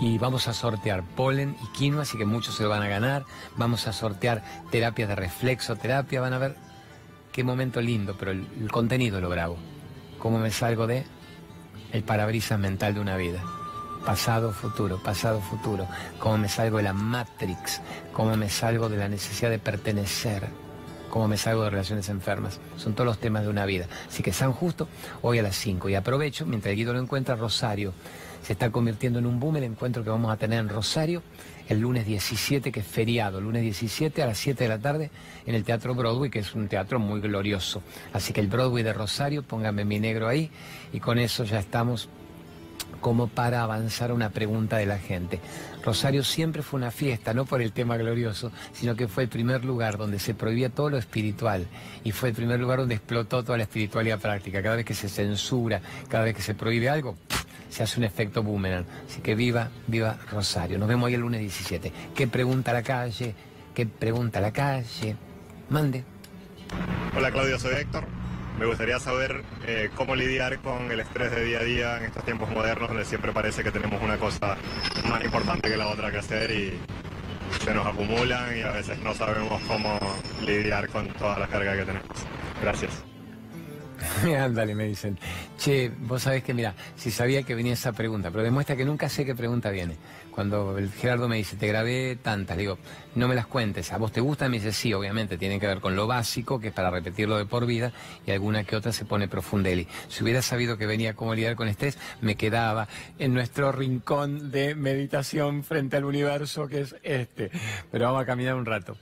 [0.00, 3.24] Y vamos a sortear polen y quinoa, así que muchos se lo van a ganar.
[3.56, 6.56] Vamos a sortear terapias de reflexoterapia, van a ver
[7.32, 9.56] qué momento lindo, pero el, contenido lo bravo.
[10.18, 11.04] Cómo me salgo de
[11.92, 13.42] el parabrisas mental de una vida.
[14.06, 15.88] Pasado, futuro, pasado, futuro.
[16.20, 17.80] Cómo me salgo de la Matrix.
[18.12, 20.48] Cómo me salgo de la necesidad de pertenecer
[21.18, 22.60] cómo me salgo de relaciones enfermas.
[22.76, 23.88] Son todos los temas de una vida.
[24.08, 24.86] Así que San Justo,
[25.20, 25.88] hoy a las 5.
[25.88, 27.92] Y aprovecho, mientras Guido lo encuentra, Rosario.
[28.44, 31.24] Se está convirtiendo en un boom el encuentro que vamos a tener en Rosario
[31.68, 35.10] el lunes 17, que es feriado, lunes 17 a las 7 de la tarde
[35.44, 37.82] en el Teatro Broadway, que es un teatro muy glorioso.
[38.12, 40.52] Así que el Broadway de Rosario, póngame mi negro ahí,
[40.92, 42.08] y con eso ya estamos
[43.00, 45.40] como para avanzar una pregunta de la gente.
[45.88, 49.64] Rosario siempre fue una fiesta, no por el tema glorioso, sino que fue el primer
[49.64, 51.66] lugar donde se prohibía todo lo espiritual
[52.04, 54.62] y fue el primer lugar donde explotó toda la espiritualidad práctica.
[54.62, 57.16] Cada vez que se censura, cada vez que se prohíbe algo,
[57.70, 58.84] se hace un efecto boomerang.
[59.08, 60.78] Así que viva, viva Rosario.
[60.78, 61.90] Nos vemos hoy el lunes 17.
[62.14, 63.34] ¿Qué pregunta la calle?
[63.74, 65.16] ¿Qué pregunta la calle?
[65.70, 66.04] Mande.
[67.16, 68.04] Hola Claudio, soy Héctor.
[68.58, 72.24] Me gustaría saber eh, cómo lidiar con el estrés de día a día en estos
[72.24, 74.56] tiempos modernos donde siempre parece que tenemos una cosa
[75.08, 76.78] más importante que la otra que hacer y
[77.64, 79.98] se nos acumulan y a veces no sabemos cómo
[80.44, 82.16] lidiar con toda la carga que tenemos.
[82.60, 83.04] Gracias.
[84.38, 85.18] Ándale, me dicen.
[85.58, 89.08] Che, vos sabés que, mira, si sabía que venía esa pregunta, pero demuestra que nunca
[89.08, 89.96] sé qué pregunta viene.
[90.30, 92.78] Cuando el Gerardo me dice, te grabé tantas, digo,
[93.16, 93.92] no me las cuentes.
[93.92, 94.48] ¿A vos te gusta?
[94.48, 97.46] Me dice, sí, obviamente, tiene que ver con lo básico, que es para repetirlo de
[97.46, 97.92] por vida,
[98.24, 99.88] y alguna que otra se pone profundeli.
[100.08, 104.76] Si hubiera sabido que venía cómo lidiar con estrés, me quedaba en nuestro rincón de
[104.76, 107.50] meditación frente al universo, que es este.
[107.90, 108.96] Pero vamos a caminar un rato.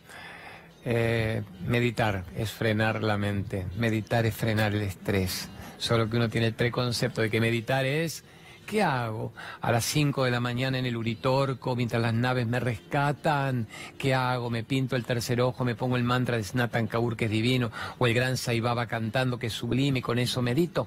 [0.88, 5.48] Eh, meditar es frenar la mente, meditar es frenar el estrés.
[5.78, 8.22] Solo que uno tiene el preconcepto de que meditar es,
[8.66, 9.32] ¿qué hago?
[9.60, 13.66] A las 5 de la mañana en el Uritorco, mientras las naves me rescatan,
[13.98, 14.48] ¿qué hago?
[14.48, 17.72] Me pinto el tercer ojo, me pongo el mantra de Snatan Kaur, que es divino,
[17.98, 20.86] o el gran Saibaba cantando, que es sublime, y con eso medito.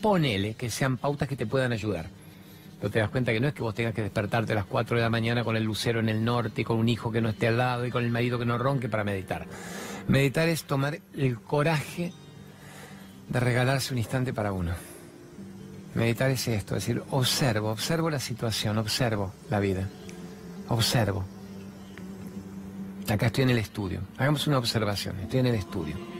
[0.00, 2.06] Ponele que sean pautas que te puedan ayudar.
[2.78, 4.96] Pero te das cuenta que no es que vos tengas que despertarte a las 4
[4.96, 7.30] de la mañana con el lucero en el norte y con un hijo que no
[7.30, 9.46] esté al lado y con el marido que no ronque para meditar.
[10.08, 12.12] Meditar es tomar el coraje
[13.28, 14.72] de regalarse un instante para uno.
[15.94, 19.88] Meditar es esto, es decir, observo, observo la situación, observo la vida,
[20.68, 21.24] observo.
[23.08, 26.15] Acá estoy en el estudio, hagamos una observación, estoy en el estudio.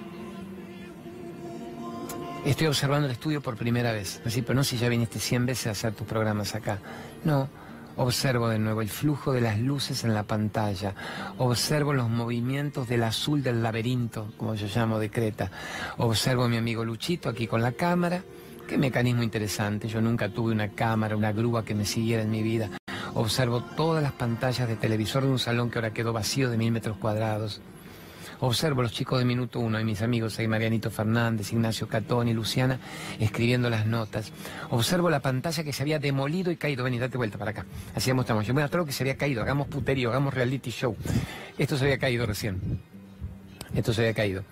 [2.46, 4.22] Estoy observando el estudio por primera vez.
[4.24, 6.78] Así, pero no si ya viniste 100 veces a hacer tus programas acá.
[7.24, 7.48] No,
[7.96, 10.94] observo de nuevo el flujo de las luces en la pantalla.
[11.38, 15.50] Observo los movimientos del azul del laberinto, como yo llamo de Creta.
[15.96, 18.22] Observo a mi amigo Luchito aquí con la cámara.
[18.68, 19.88] Qué mecanismo interesante.
[19.88, 22.70] Yo nunca tuve una cámara, una grúa que me siguiera en mi vida.
[23.14, 26.70] Observo todas las pantallas de televisor de un salón que ahora quedó vacío de mil
[26.70, 27.60] metros cuadrados.
[28.40, 32.34] Observo los chicos de Minuto Uno y mis amigos ahí, Marianito Fernández, Ignacio Catón y
[32.34, 32.78] Luciana,
[33.18, 34.32] escribiendo las notas.
[34.70, 36.84] Observo la pantalla que se había demolido y caído.
[36.84, 37.66] Vení, date vuelta para acá.
[37.94, 38.46] Así mostramos.
[38.46, 39.42] Yo me lo que se había caído.
[39.42, 40.96] Hagamos puterío, hagamos reality show.
[41.56, 42.80] Esto se había caído recién.
[43.74, 44.44] Esto se había caído.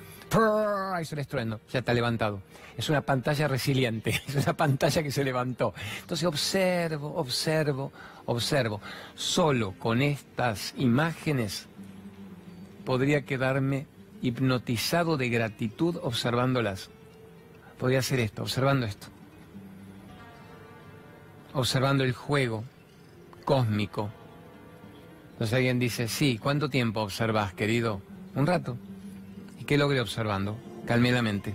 [0.94, 2.42] Ahí es el estruendo, ya está levantado.
[2.77, 5.75] Es una pantalla resiliente, es una pantalla que se levantó.
[6.01, 7.92] Entonces observo, observo,
[8.27, 8.81] observo.
[9.14, 11.68] Solo con estas imágenes
[12.85, 13.87] podría quedarme
[14.23, 16.90] hipnotizado de gratitud observándolas.
[17.79, 19.09] Podría hacer esto, observando esto.
[21.53, 22.64] Observando el juego
[23.44, 24.11] cósmico.
[25.33, 28.01] Entonces alguien dice, sí, ¿cuánto tiempo observas, querido?
[28.35, 28.77] Un rato.
[29.61, 30.57] ¿Y qué logré observando?
[30.87, 31.55] Calmé la mente.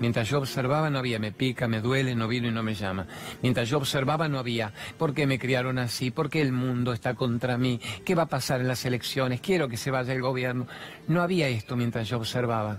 [0.00, 3.06] Mientras yo observaba no había, me pica, me duele, no vino y no me llama.
[3.42, 6.10] Mientras yo observaba no había, ¿por qué me criaron así?
[6.10, 7.78] ¿Por qué el mundo está contra mí?
[8.02, 9.42] ¿Qué va a pasar en las elecciones?
[9.42, 10.66] Quiero que se vaya el gobierno.
[11.06, 12.78] No había esto mientras yo observaba.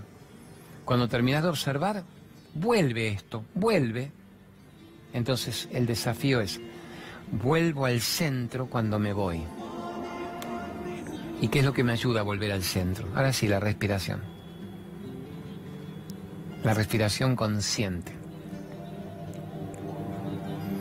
[0.84, 2.02] Cuando terminas de observar,
[2.54, 4.10] vuelve esto, vuelve.
[5.12, 6.60] Entonces el desafío es,
[7.30, 9.42] vuelvo al centro cuando me voy.
[11.40, 13.06] ¿Y qué es lo que me ayuda a volver al centro?
[13.14, 14.31] Ahora sí, la respiración
[16.64, 18.12] la respiración consciente.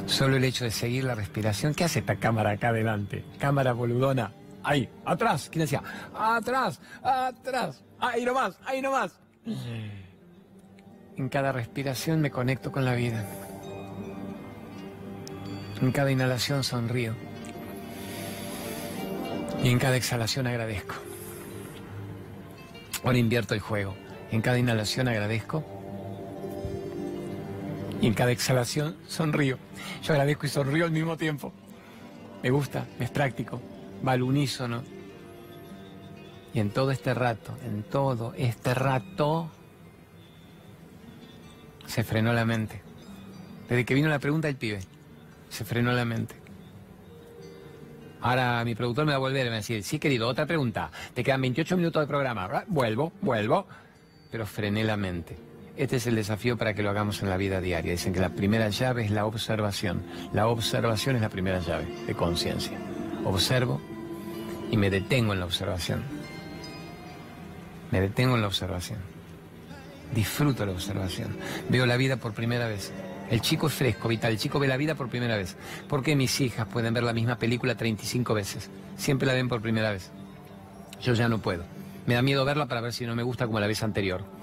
[0.05, 1.73] Solo el hecho de seguir la respiración.
[1.73, 3.23] ¿Qué hace esta cámara acá adelante?
[3.39, 4.33] Cámara boludona.
[4.63, 5.49] Ahí, atrás.
[5.49, 5.81] ¿Quién decía?
[6.13, 7.83] Atrás, atrás.
[7.99, 9.19] Ahí nomás, ahí nomás.
[11.17, 13.25] En cada respiración me conecto con la vida.
[15.81, 17.15] En cada inhalación sonrío.
[19.63, 20.95] Y en cada exhalación agradezco.
[23.03, 23.95] Ahora invierto el juego.
[24.31, 25.63] En cada inhalación agradezco.
[28.01, 29.57] Y en cada exhalación sonrío.
[30.03, 31.53] Yo agradezco y sonrío al mismo tiempo.
[32.41, 33.61] Me gusta, es práctico,
[34.05, 34.83] va al unísono.
[36.53, 39.49] Y en todo este rato, en todo este rato,
[41.85, 42.81] se frenó la mente.
[43.69, 44.79] Desde que vino la pregunta del pibe,
[45.49, 46.35] se frenó la mente.
[48.21, 50.45] Ahora mi productor me va a volver y me va a decir, sí querido, otra
[50.45, 50.91] pregunta.
[51.13, 52.65] Te quedan 28 minutos de programa.
[52.67, 53.67] Vuelvo, vuelvo
[54.31, 55.35] pero frené la mente.
[55.81, 57.93] Este es el desafío para que lo hagamos en la vida diaria.
[57.93, 60.03] Dicen que la primera llave es la observación.
[60.31, 62.77] La observación es la primera llave de conciencia.
[63.25, 63.81] Observo
[64.69, 66.03] y me detengo en la observación.
[67.89, 68.99] Me detengo en la observación.
[70.13, 71.35] Disfruto la observación.
[71.67, 72.93] Veo la vida por primera vez.
[73.31, 74.33] El chico es fresco, vital.
[74.33, 75.57] El chico ve la vida por primera vez.
[75.89, 78.69] ¿Por qué mis hijas pueden ver la misma película 35 veces?
[78.97, 80.11] Siempre la ven por primera vez.
[81.01, 81.63] Yo ya no puedo.
[82.05, 84.40] Me da miedo verla para ver si no me gusta como la vez anterior.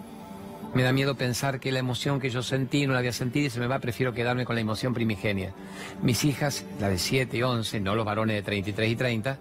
[0.74, 3.50] Me da miedo pensar que la emoción que yo sentí no la había sentido y
[3.50, 5.52] se me va, prefiero quedarme con la emoción primigenia.
[6.02, 9.38] Mis hijas, la de 7 y 11, no los varones de 33 y 30,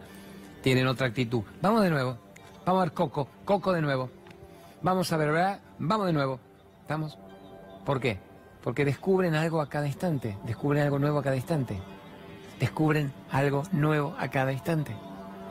[0.61, 1.43] tienen otra actitud.
[1.61, 2.17] Vamos de nuevo,
[2.65, 4.09] vamos a ver Coco, Coco de nuevo.
[4.81, 5.59] Vamos a ver, ¿verdad?
[5.79, 6.39] Vamos de nuevo.
[6.81, 7.17] ¿Estamos?
[7.85, 8.19] ¿Por qué?
[8.63, 11.77] Porque descubren algo a cada instante, descubren algo nuevo a cada instante.
[12.59, 14.95] Descubren algo nuevo a cada instante.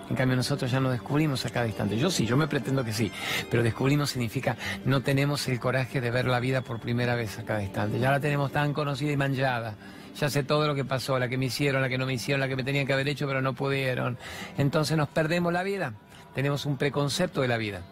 [0.08, 1.96] En cambio nosotros ya no descubrimos a cada instante.
[1.96, 3.10] Yo sí, yo me pretendo que sí,
[3.50, 7.44] pero descubrimos significa no tenemos el coraje de ver la vida por primera vez a
[7.44, 7.98] cada instante.
[7.98, 9.74] Ya la tenemos tan conocida y manchada.
[10.18, 12.40] Ya sé todo lo que pasó, la que me hicieron, la que no me hicieron,
[12.40, 14.16] la que me tenían que haber hecho pero no pudieron.
[14.56, 15.92] Entonces nos perdemos la vida.
[16.34, 17.82] Tenemos un preconcepto de la vida.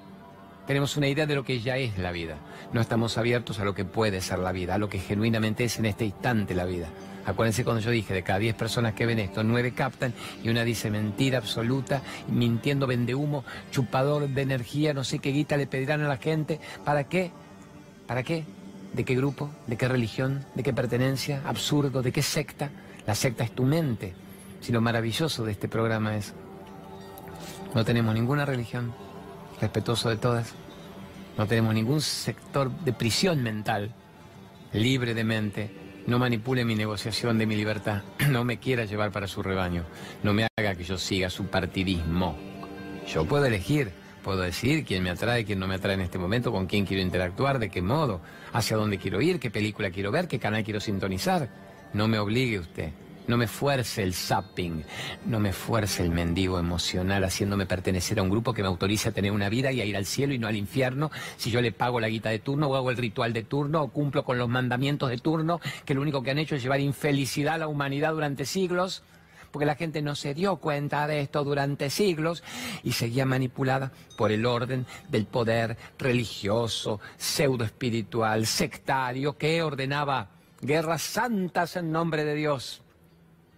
[0.66, 2.36] Tenemos una idea de lo que ya es la vida.
[2.72, 5.78] No estamos abiertos a lo que puede ser la vida, a lo que genuinamente es
[5.78, 6.88] en este instante la vida.
[7.26, 10.64] Acuérdense cuando yo dije, de cada 10 personas que ven esto, 9 captan y una
[10.64, 16.02] dice mentira absoluta, mintiendo, vende humo, chupador de energía, no sé qué guita le pedirán
[16.02, 16.60] a la gente.
[16.84, 17.30] ¿Para qué?
[18.06, 18.44] ¿Para qué?
[18.92, 19.50] ¿De qué grupo?
[19.66, 20.44] ¿De qué religión?
[20.54, 21.42] ¿De qué pertenencia?
[21.46, 22.02] ¿Absurdo?
[22.02, 22.70] ¿De qué secta?
[23.06, 24.14] La secta es tu mente.
[24.60, 26.34] Si lo maravilloso de este programa es,
[27.74, 28.94] no tenemos ninguna religión,
[29.60, 30.54] respetuoso de todas,
[31.36, 33.92] no tenemos ningún sector de prisión mental,
[34.72, 38.02] libre de mente, no manipule mi negociación de mi libertad.
[38.30, 39.84] No me quiera llevar para su rebaño.
[40.22, 42.36] No me haga que yo siga su partidismo.
[43.06, 46.52] Yo puedo elegir, puedo decir quién me atrae, quién no me atrae en este momento,
[46.52, 48.20] con quién quiero interactuar, de qué modo,
[48.52, 51.48] hacia dónde quiero ir, qué película quiero ver, qué canal quiero sintonizar.
[51.92, 52.90] No me obligue usted.
[53.26, 54.84] No me fuerce el zapping,
[55.24, 59.12] no me fuerce el mendigo emocional haciéndome pertenecer a un grupo que me autorice a
[59.12, 61.10] tener una vida y a ir al cielo y no al infierno.
[61.38, 63.88] Si yo le pago la guita de turno o hago el ritual de turno o
[63.88, 67.54] cumplo con los mandamientos de turno que lo único que han hecho es llevar infelicidad
[67.54, 69.02] a la humanidad durante siglos
[69.50, 72.42] porque la gente no se dio cuenta de esto durante siglos
[72.82, 80.28] y seguía manipulada por el orden del poder religioso, pseudo espiritual, sectario que ordenaba
[80.60, 82.83] guerras santas en nombre de Dios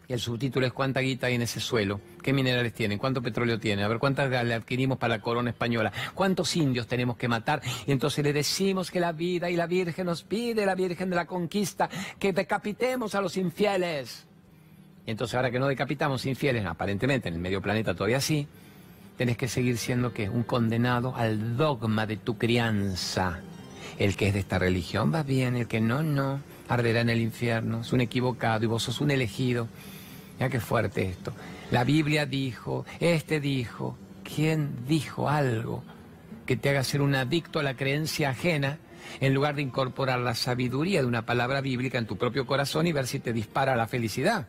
[0.08, 3.58] y el subtítulo es cuánta guita hay en ese suelo, qué minerales tienen, cuánto petróleo
[3.58, 7.60] tiene, a ver cuántas le adquirimos para la corona española, cuántos indios tenemos que matar.
[7.86, 11.16] Y entonces le decimos que la vida y la Virgen nos pide, la Virgen de
[11.16, 11.88] la Conquista,
[12.18, 14.26] que decapitemos a los infieles.
[15.06, 18.46] Y entonces ahora que no decapitamos infieles, aparentemente en el medio planeta todavía sí,
[19.16, 23.40] tenés que seguir siendo que un condenado al dogma de tu crianza.
[23.98, 27.20] El que es de esta religión va bien, el que no, no, arderá en el
[27.20, 29.68] infierno, es un equivocado y vos sos un elegido.
[30.38, 31.32] Mira qué fuerte esto.
[31.70, 35.82] La Biblia dijo, este dijo, ¿quién dijo algo
[36.44, 38.78] que te haga ser un adicto a la creencia ajena
[39.20, 42.92] en lugar de incorporar la sabiduría de una palabra bíblica en tu propio corazón y
[42.92, 44.46] ver si te dispara la felicidad?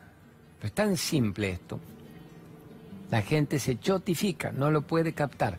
[0.62, 1.80] es tan simple esto.
[3.12, 5.58] La gente se chotifica, no lo puede captar.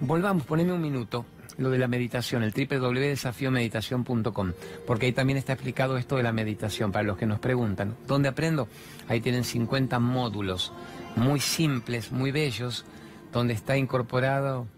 [0.00, 1.24] Volvamos, poneme un minuto
[1.58, 4.52] lo de la meditación, el www.desafiomeditación.com,
[4.86, 8.28] porque ahí también está explicado esto de la meditación, para los que nos preguntan, ¿dónde
[8.28, 8.68] aprendo?
[9.08, 10.72] Ahí tienen 50 módulos
[11.16, 12.86] muy simples, muy bellos,
[13.32, 14.68] donde está incorporado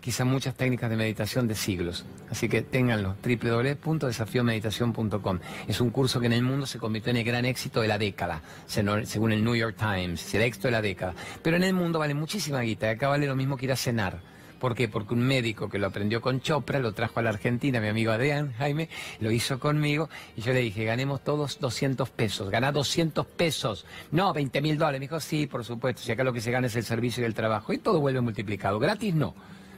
[0.00, 2.04] quizá muchas técnicas de meditación de siglos.
[2.30, 5.38] Así que ténganlo, www.desafiomeditación.com.
[5.66, 7.96] Es un curso que en el mundo se convirtió en el gran éxito de la
[7.96, 11.14] década, según el New York Times, el éxito de la década.
[11.42, 14.33] Pero en el mundo vale muchísima guita, acá vale lo mismo que ir a cenar.
[14.64, 14.88] ¿Por qué?
[14.88, 18.12] Porque un médico que lo aprendió con Chopra lo trajo a la Argentina, mi amigo
[18.12, 18.88] Adrián Jaime,
[19.20, 24.32] lo hizo conmigo y yo le dije, ganemos todos 200 pesos, gana 200 pesos, no
[24.32, 25.00] 20 mil dólares.
[25.00, 27.26] Me dijo, sí, por supuesto, si acá lo que se gana es el servicio y
[27.26, 28.78] el trabajo y todo vuelve multiplicado.
[28.78, 29.34] Gratis no,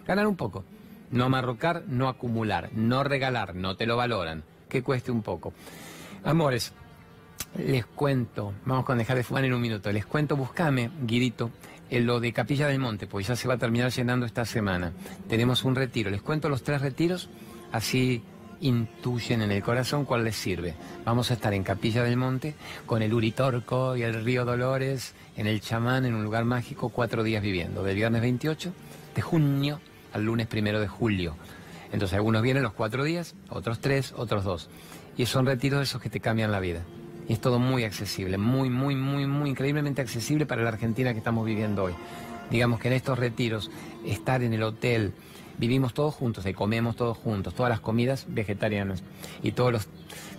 [0.06, 0.62] ganar un poco.
[1.10, 5.52] No amarrocar, no acumular, no regalar, no te lo valoran, que cueste un poco.
[6.22, 6.72] Amores,
[7.58, 11.50] les cuento, vamos con dejar de fumar en un minuto, les cuento, buscame, Guirito,
[11.90, 14.92] en lo de Capilla del Monte, pues ya se va a terminar llenando esta semana.
[15.28, 16.10] Tenemos un retiro.
[16.10, 17.28] Les cuento los tres retiros,
[17.72, 18.22] así
[18.60, 20.74] intuyen en el corazón cuál les sirve.
[21.04, 22.54] Vamos a estar en Capilla del Monte
[22.86, 27.22] con el Uritorco y el Río Dolores, en el chamán, en un lugar mágico, cuatro
[27.22, 28.72] días viviendo, del viernes 28
[29.14, 29.80] de junio
[30.12, 31.36] al lunes primero de julio.
[31.92, 34.68] Entonces algunos vienen los cuatro días, otros tres, otros dos.
[35.16, 36.82] Y son retiros esos que te cambian la vida.
[37.28, 41.18] Y es todo muy accesible, muy, muy, muy, muy increíblemente accesible para la Argentina que
[41.18, 41.94] estamos viviendo hoy.
[42.50, 43.70] Digamos que en estos retiros,
[44.04, 45.12] estar en el hotel,
[45.58, 49.02] vivimos todos juntos, y comemos todos juntos, todas las comidas vegetarianas
[49.42, 49.88] y todos los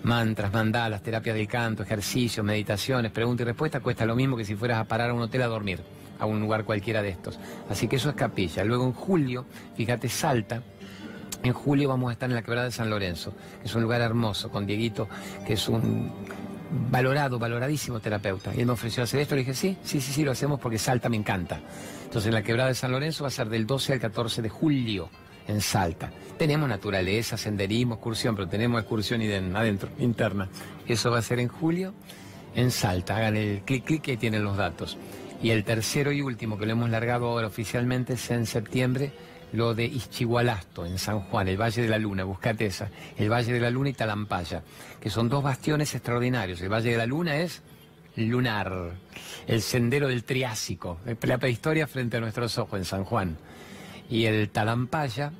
[0.03, 4.55] mantras, mandalas, terapias del canto, ejercicios, meditaciones, preguntas y respuestas cuesta lo mismo que si
[4.55, 5.81] fueras a parar a un hotel a dormir,
[6.19, 7.39] a un lugar cualquiera de estos.
[7.69, 8.63] Así que eso es capilla.
[8.63, 9.45] Luego en julio,
[9.75, 10.61] fíjate, Salta,
[11.43, 14.01] en julio vamos a estar en la quebrada de San Lorenzo, que es un lugar
[14.01, 15.07] hermoso, con Dieguito,
[15.45, 16.11] que es un
[16.71, 18.53] valorado, valoradísimo terapeuta.
[18.55, 20.77] Y él me ofreció hacer esto, le dije, sí, sí, sí, sí, lo hacemos porque
[20.77, 21.59] Salta me encanta.
[22.03, 25.09] Entonces la quebrada de San Lorenzo va a ser del 12 al 14 de julio
[25.47, 26.11] en Salta.
[26.37, 29.21] Tenemos naturaleza, senderismo, excursión, pero tenemos excursión
[29.55, 30.49] adentro, interna.
[30.87, 31.93] Eso va a ser en julio
[32.55, 33.17] en Salta.
[33.17, 34.97] Hagan el clic, clic y tienen los datos.
[35.41, 39.11] Y el tercero y último que lo hemos largado ahora oficialmente es en septiembre
[39.53, 43.53] lo de Ischigualasto, en San Juan, el Valle de la Luna, buscate esa, el Valle
[43.53, 44.63] de la Luna y Talampaya,
[44.99, 46.61] que son dos bastiones extraordinarios.
[46.61, 47.61] El Valle de la Luna es
[48.15, 48.95] lunar,
[49.45, 53.37] el sendero del Triásico, la prehistoria frente a nuestros ojos en San Juan.
[54.09, 55.31] Y el Talampaya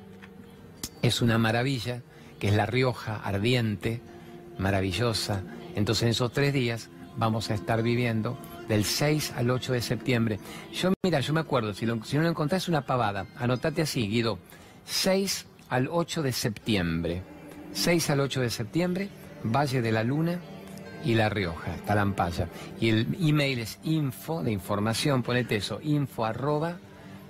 [1.02, 2.02] es una maravilla,
[2.38, 4.00] que es la Rioja ardiente,
[4.58, 5.42] maravillosa.
[5.74, 10.38] Entonces en esos tres días vamos a estar viviendo del 6 al 8 de septiembre.
[10.72, 14.38] Yo, mira, yo me acuerdo, si, no lo encontrás una pavada, anotate así, Guido,
[14.84, 17.22] 6 al 8 de septiembre.
[17.72, 19.08] 6 al 8 de septiembre,
[19.44, 20.40] Valle de la Luna
[21.04, 22.48] y La Rioja, Talampaya.
[22.80, 26.78] Y el email es info, de información, ponete eso, info arroba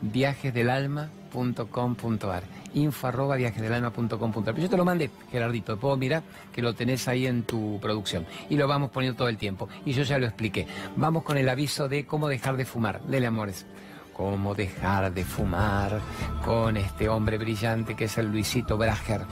[0.00, 7.26] viajesdelalma.com.ar info arroba viajesdelalma.com.ar Yo te lo mandé, Gerardito, puedo mirar que lo tenés ahí
[7.26, 8.26] en tu producción.
[8.48, 9.68] Y lo vamos poniendo todo el tiempo.
[9.84, 10.66] Y yo ya lo expliqué.
[10.96, 13.00] Vamos con el aviso de cómo dejar de fumar.
[13.02, 13.66] Dele, amores.
[14.12, 16.00] Cómo dejar de fumar
[16.44, 19.22] con este hombre brillante que es el Luisito Brager.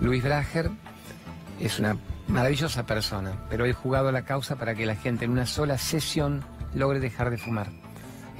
[0.00, 0.70] Luis Brager
[1.58, 1.96] es una
[2.28, 6.44] maravillosa persona, pero he jugado la causa para que la gente en una sola sesión
[6.74, 7.68] logre dejar de fumar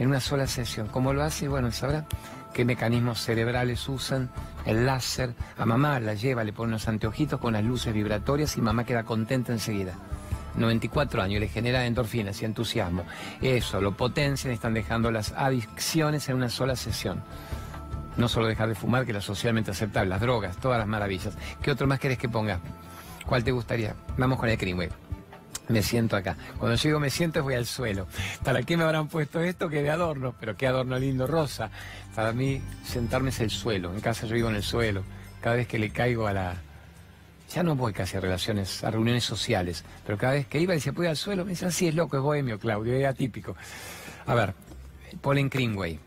[0.00, 0.88] en una sola sesión.
[0.88, 1.46] ¿Cómo lo hace?
[1.46, 2.06] Bueno, sabrá
[2.52, 4.30] qué mecanismos cerebrales usan,
[4.64, 5.34] el láser.
[5.58, 9.04] A mamá la lleva, le pone unos anteojitos con las luces vibratorias y mamá queda
[9.04, 9.94] contenta enseguida.
[10.56, 13.04] 94 años, le genera endorfinas y entusiasmo.
[13.40, 17.22] Eso, lo potencian, están dejando las adicciones en una sola sesión.
[18.16, 21.34] No solo dejar de fumar, que es socialmente aceptable, las drogas, todas las maravillas.
[21.62, 22.58] ¿Qué otro más querés que ponga?
[23.26, 23.94] ¿Cuál te gustaría?
[24.18, 24.88] Vamos con el Greenway
[25.70, 26.36] me siento acá.
[26.58, 28.06] Cuando llego me siento voy al suelo.
[28.44, 29.68] ¿Para qué me habrán puesto esto?
[29.68, 31.70] Que de adorno, pero qué adorno lindo rosa.
[32.14, 33.94] Para mí sentarme es el suelo.
[33.94, 35.02] En casa yo vivo en el suelo.
[35.40, 36.56] Cada vez que le caigo a la
[37.54, 40.80] Ya no voy casi a relaciones, a reuniones sociales, pero cada vez que iba y
[40.80, 43.56] se podía al suelo, me decían, sí, es loco, es bohemio, Claudio, es atípico.
[44.26, 44.54] A ver,
[45.20, 45.98] polen Greenway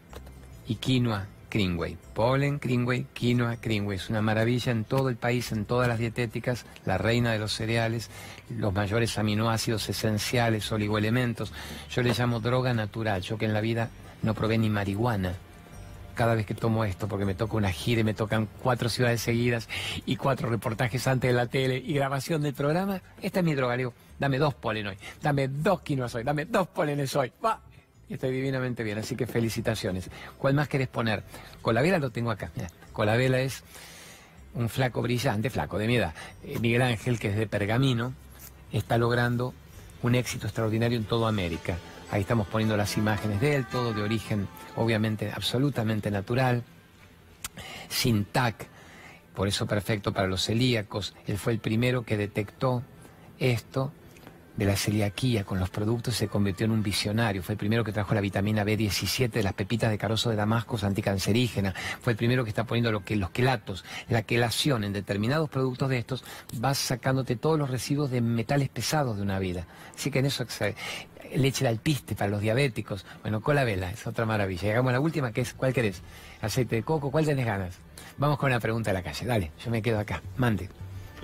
[0.68, 1.96] y quinoa Greenway.
[2.16, 3.98] Polen, Greenway, quinoa, Greenway.
[3.98, 7.54] Es una maravilla en todo el país, en todas las dietéticas, la reina de los
[7.54, 8.10] cereales,
[8.50, 11.54] los mayores aminoácidos esenciales, oligoelementos.
[11.92, 13.90] Yo le llamo droga natural, yo que en la vida
[14.24, 15.34] no probé ni marihuana.
[16.16, 19.22] Cada vez que tomo esto, porque me toca una gira y me tocan cuatro ciudades
[19.22, 19.70] seguidas
[20.08, 23.76] y cuatro reportajes antes de la tele y grabación del programa, esta es mi droga.
[23.76, 27.32] Le digo, dame dos polen hoy, dame dos quinoas hoy, dame dos polenes hoy.
[27.44, 27.60] Va,
[28.14, 30.08] Estoy divinamente bien, así que felicitaciones.
[30.38, 31.24] ¿Cuál más querés poner?
[31.64, 32.52] Colavela lo tengo acá.
[32.56, 33.64] Mira, Colavela es
[34.54, 36.14] un flaco brillante, flaco de mi edad.
[36.44, 38.14] Eh, Miguel Ángel, que es de Pergamino,
[38.72, 39.56] está logrando
[40.04, 41.80] un éxito extraordinario en toda América.
[42.12, 46.62] Ahí estamos poniendo las imágenes de él, todo de origen obviamente absolutamente natural,
[47.90, 48.68] sin TAC,
[49.34, 51.16] por eso perfecto para los celíacos.
[51.26, 52.84] Él fue el primero que detectó
[53.40, 53.92] esto
[54.56, 57.42] de la celiaquía con los productos se convirtió en un visionario.
[57.42, 60.78] Fue el primero que trajo la vitamina B17 de las pepitas de carozo de Damasco
[60.82, 61.74] anticancerígena.
[62.02, 65.90] Fue el primero que está poniendo lo que, los quelatos, la quelación en determinados productos
[65.90, 66.24] de estos,
[66.64, 69.66] va sacándote todos los residuos de metales pesados de una vida.
[69.96, 70.46] Así que en eso
[71.36, 73.06] leche de alpiste para los diabéticos.
[73.22, 74.64] Bueno, cola vela, es otra maravilla.
[74.64, 76.02] Llegamos a la última, que es, ¿cuál querés?
[76.42, 77.80] Aceite de coco, ¿cuál tenés ganas?
[78.18, 79.26] Vamos con la pregunta de la calle.
[79.26, 80.22] Dale, yo me quedo acá.
[80.38, 80.70] Mande.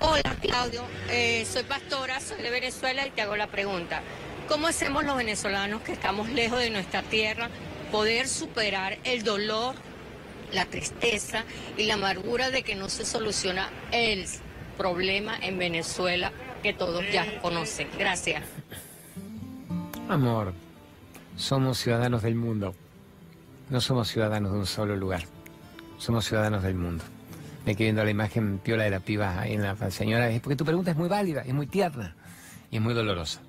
[0.02, 4.00] Hola Claudio, eh, soy pastora, soy de Venezuela y te hago la pregunta.
[4.48, 7.50] ¿Cómo hacemos los venezolanos que estamos lejos de nuestra tierra
[7.92, 9.74] poder superar el dolor,
[10.52, 11.44] la tristeza
[11.76, 14.24] y la amargura de que no se soluciona el
[14.78, 16.32] problema en Venezuela
[16.62, 17.88] que todos ya conocen?
[17.98, 18.42] Gracias.
[20.08, 20.54] Amor,
[21.36, 22.74] somos ciudadanos del mundo.
[23.68, 25.24] No somos ciudadanos de un solo lugar.
[25.98, 27.04] Somos ciudadanos del mundo
[27.64, 30.64] me quedé viendo la imagen piola de la piba en la señora, es porque tu
[30.64, 32.14] pregunta es muy válida, es muy tierna
[32.70, 33.40] y es muy dolorosa.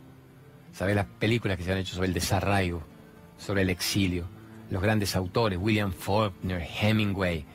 [0.73, 2.83] ¿Sabes las películas que se han hecho sobre el desarraigo,
[3.37, 4.25] sobre el exilio?
[4.69, 7.45] Los grandes autores, William Faulkner, Hemingway,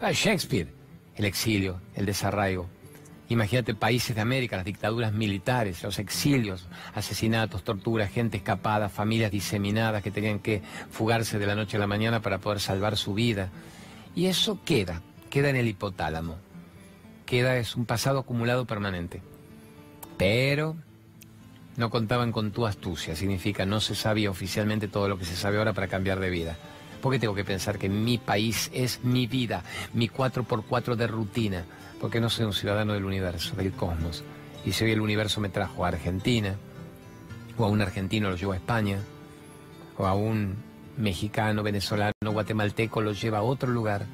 [0.00, 0.68] ah, Shakespeare,
[1.16, 2.68] el exilio, el desarraigo.
[3.28, 10.02] Imagínate países de América, las dictaduras militares, los exilios, asesinatos, torturas, gente escapada, familias diseminadas
[10.02, 13.50] que tenían que fugarse de la noche a la mañana para poder salvar su vida.
[14.14, 15.00] Y eso queda
[15.34, 16.36] queda en el hipotálamo.
[17.26, 19.20] Queda es un pasado acumulado permanente.
[20.16, 20.76] Pero
[21.76, 25.58] no contaban con tu astucia, significa no se sabía oficialmente todo lo que se sabe
[25.58, 26.56] ahora para cambiar de vida.
[27.02, 31.64] ¿Por qué tengo que pensar que mi país es mi vida, mi 4x4 de rutina?
[32.00, 34.22] Porque no soy un ciudadano del universo, del cosmos.
[34.64, 36.54] Y si hoy el universo me trajo a Argentina,
[37.58, 39.00] o a un argentino lo llevo a España,
[39.98, 40.54] o a un
[40.96, 44.06] mexicano, venezolano, guatemalteco lo lleva a otro lugar,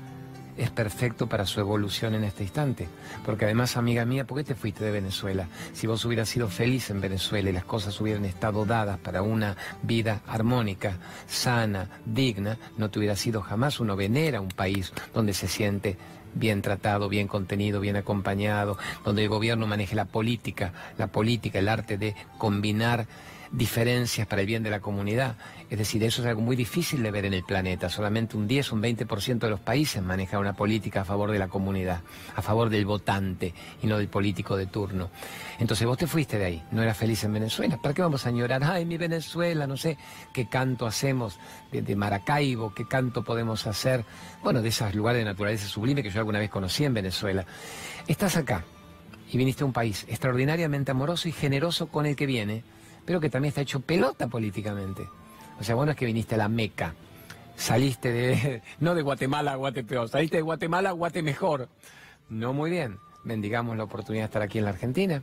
[0.61, 2.87] es perfecto para su evolución en este instante.
[3.25, 5.49] Porque además, amiga mía, ¿por qué te fuiste de Venezuela?
[5.73, 9.57] Si vos hubieras sido feliz en Venezuela y las cosas hubieran estado dadas para una
[9.83, 15.49] vida armónica, sana, digna, no te hubiera sido jamás uno venera un país donde se
[15.49, 15.97] siente
[16.35, 21.69] bien tratado, bien contenido, bien acompañado, donde el gobierno maneje la política, la política, el
[21.69, 23.07] arte de combinar
[23.53, 25.37] diferencias para el bien de la comunidad.
[25.69, 27.89] Es decir, eso es algo muy difícil de ver en el planeta.
[27.89, 31.49] Solamente un 10, un 20% de los países manejan una política a favor de la
[31.49, 32.01] comunidad,
[32.37, 35.11] a favor del votante y no del político de turno.
[35.59, 37.77] Entonces vos te fuiste de ahí, no eras feliz en Venezuela.
[37.77, 38.63] ¿Para qué vamos a llorar?
[38.63, 39.99] Ay, mi Venezuela, no sé
[40.33, 41.39] qué canto hacemos
[41.73, 44.05] de, Maracaibo, qué canto podemos hacer,
[44.43, 47.45] bueno, de esos lugares de naturaleza sublime que yo alguna vez conocí en Venezuela.
[48.07, 48.65] Estás acá
[49.33, 52.65] y viniste a un país extraordinariamente amoroso y generoso con el que viene
[53.05, 55.09] pero que también está hecho pelota políticamente.
[55.59, 56.95] O sea, bueno, es que viniste a la Meca,
[57.57, 61.69] saliste de, no de Guatemala a Guatepeor, saliste de Guatemala a Guatemejor.
[62.29, 65.23] No muy bien, bendigamos la oportunidad de estar aquí en la Argentina,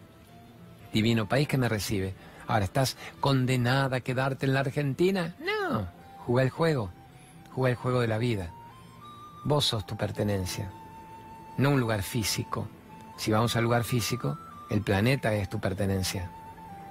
[0.93, 2.13] divino país que me recibe.
[2.47, 5.35] Ahora, ¿estás condenada a quedarte en la Argentina?
[5.39, 5.87] No,
[6.25, 6.91] juega el juego,
[7.51, 8.51] juega el juego de la vida.
[9.43, 10.71] Vos sos tu pertenencia,
[11.57, 12.67] no un lugar físico.
[13.17, 14.37] Si vamos al lugar físico,
[14.69, 16.29] el planeta es tu pertenencia.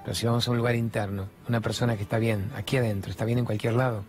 [0.07, 3.25] Pero si vamos a un lugar interno, una persona que está bien, aquí adentro, está
[3.25, 4.05] bien en cualquier lado,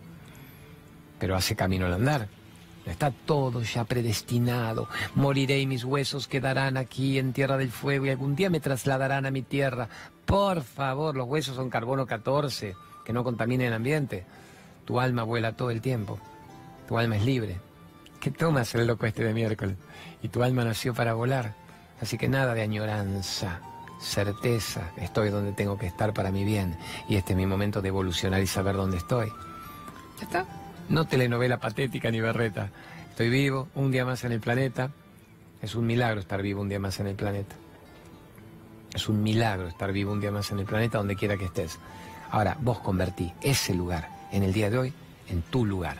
[1.18, 2.28] pero hace camino al andar.
[2.86, 4.88] Está todo ya predestinado.
[5.16, 9.26] Moriré y mis huesos quedarán aquí en tierra del fuego y algún día me trasladarán
[9.26, 9.88] a mi tierra.
[10.24, 14.24] Por favor, los huesos son carbono 14, que no contaminen el ambiente.
[14.84, 16.20] Tu alma vuela todo el tiempo.
[16.86, 17.56] Tu alma es libre.
[18.20, 19.76] ¿Qué tomas el loco este de miércoles?
[20.22, 21.56] Y tu alma nació para volar.
[22.00, 23.60] Así que nada de añoranza
[24.00, 26.76] certeza, estoy donde tengo que estar para mi bien
[27.08, 29.28] y este es mi momento de evolucionar y saber dónde estoy.
[30.18, 30.46] Ya está.
[30.88, 32.70] No telenovela patética ni berreta.
[33.10, 34.90] Estoy vivo, un día más en el planeta.
[35.60, 37.56] Es un milagro estar vivo un día más en el planeta.
[38.94, 41.78] Es un milagro estar vivo un día más en el planeta, donde quiera que estés.
[42.30, 44.92] Ahora, vos convertí ese lugar en el día de hoy
[45.28, 45.98] en tu lugar.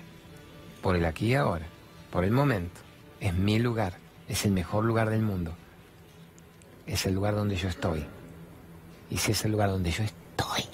[0.83, 1.67] Por el aquí y ahora,
[2.11, 2.81] por el momento.
[3.21, 3.95] Es mi lugar,
[4.29, 5.55] es el mejor lugar del mundo.
[6.89, 8.05] Es el lugar donde yo estoy.
[9.11, 10.65] Y si es el lugar donde yo estoy,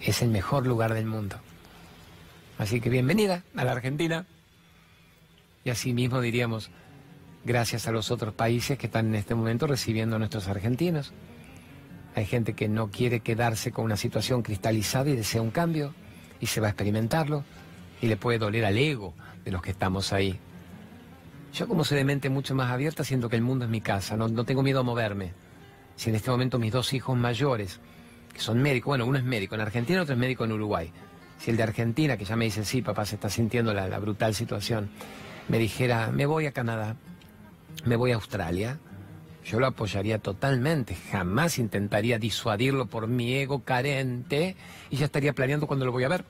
[0.00, 1.36] es el mejor lugar del mundo.
[2.58, 4.26] Así que bienvenida a la Argentina.
[5.64, 6.70] Y así mismo diríamos,
[7.44, 11.12] gracias a los otros países que están en este momento recibiendo a nuestros argentinos.
[12.16, 15.94] Hay gente que no quiere quedarse con una situación cristalizada y desea un cambio
[16.40, 17.44] y se va a experimentarlo
[18.00, 19.14] y le puede doler al ego
[19.44, 20.38] de los que estamos ahí.
[21.52, 24.16] Yo como soy de mente mucho más abierta siento que el mundo es mi casa,
[24.16, 25.34] no, no tengo miedo a moverme.
[25.96, 27.78] Si en este momento mis dos hijos mayores,
[28.32, 30.90] que son médicos, bueno, uno es médico en Argentina, otro es médico en Uruguay.
[31.38, 34.34] Si el de Argentina, que ya me dice, sí, papá, se está sintiendo la, brutal
[34.34, 34.88] situación,
[35.48, 36.96] me dijera, me voy a Canadá,
[37.84, 38.78] me voy a Australia,
[39.44, 44.56] yo lo apoyaría totalmente, jamás intentaría disuadirlo por mi ego carente
[44.88, 46.24] y ya estaría planeando cuando lo voy a ver.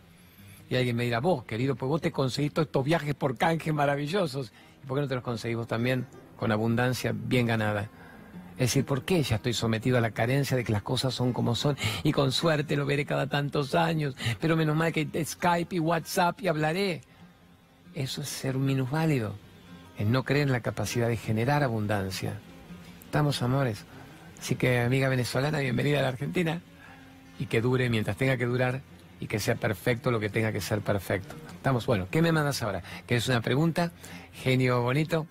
[0.68, 3.72] Y alguien me dirá, vos, querido, pues vos te conseguís todos estos viajes por canje
[3.72, 4.52] maravillosos.
[4.83, 6.07] ¿Y por qué no te los conseguís vos también
[6.37, 7.89] con abundancia bien ganada?
[8.53, 11.33] Es decir, ¿por qué ya estoy sometido a la carencia de que las cosas son
[11.33, 11.76] como son?
[12.03, 16.41] Y con suerte lo veré cada tantos años, pero menos mal que Skype y WhatsApp
[16.41, 17.01] y hablaré.
[17.95, 19.35] Eso es ser un minusválido,
[19.99, 22.39] es no creer en la capacidad de generar abundancia.
[23.05, 23.85] Estamos, amores.
[24.39, 26.61] Así que, amiga venezolana, bienvenida a la Argentina.
[27.39, 28.83] Y que dure mientras tenga que durar
[29.22, 31.36] y que sea perfecto lo que tenga que ser perfecto.
[31.54, 32.82] Estamos, bueno, ¿qué me mandas ahora?
[33.06, 33.92] Que es una pregunta,
[34.32, 35.28] genio bonito.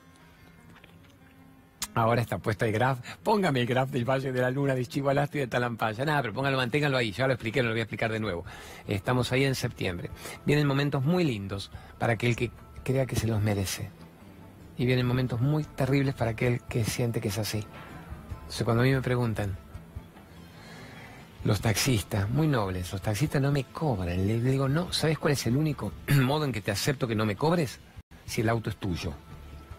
[1.93, 2.99] Ahora está puesto el graph.
[3.21, 6.05] Póngame el graph del Valle de la Luna, de Chihualastro y de Talampaya.
[6.05, 7.11] Nada, pero póngalo, manténgalo ahí.
[7.11, 8.45] Ya lo expliqué, lo voy a explicar de nuevo.
[8.87, 10.09] Estamos ahí en septiembre.
[10.45, 11.69] Vienen momentos muy lindos
[11.99, 12.49] para aquel que
[12.85, 13.89] crea que se los merece
[14.77, 17.65] y vienen momentos muy terribles para aquel que siente que es así.
[18.63, 19.57] Cuando a mí me preguntan,
[21.43, 24.27] los taxistas, muy nobles, los taxistas no me cobran.
[24.27, 27.25] Le digo, no, ¿sabes cuál es el único modo en que te acepto que no
[27.25, 27.79] me cobres?
[28.25, 29.13] Si el auto es tuyo.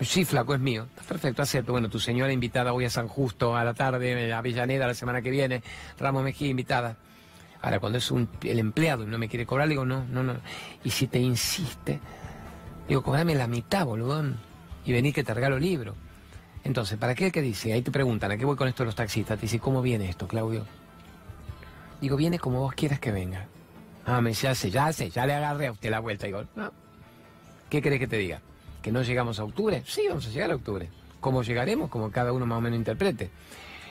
[0.00, 0.88] Sí, flaco, es mío.
[1.06, 1.72] Perfecto, acepto.
[1.72, 5.22] Bueno, tu señora invitada hoy a San Justo a la tarde, a Avellaneda la semana
[5.22, 5.62] que viene,
[5.98, 6.96] Ramos Mejía invitada.
[7.60, 10.34] Ahora, cuando es un, el empleado y no me quiere cobrar, digo, no, no, no.
[10.82, 12.00] Y si te insiste,
[12.88, 14.40] digo, cobrame la mitad, boludón
[14.84, 15.94] y vení que te regalo libro.
[16.64, 17.72] Entonces, ¿para qué que dice?
[17.72, 19.38] Ahí te preguntan, ¿a qué voy con esto los taxistas?
[19.38, 20.66] Te dice, ¿cómo viene esto, Claudio?
[22.02, 23.46] Digo, viene como vos quieras que venga.
[24.04, 26.26] Ah, me dice, ya sé, ya sé, ya le agarré a usted la vuelta.
[26.26, 26.72] Digo, no.
[27.70, 28.40] ¿Qué crees que te diga?
[28.82, 29.84] ¿Que no llegamos a octubre?
[29.86, 30.88] Sí, vamos a llegar a octubre.
[31.20, 31.88] ¿Cómo llegaremos?
[31.90, 33.30] Como cada uno más o menos interprete.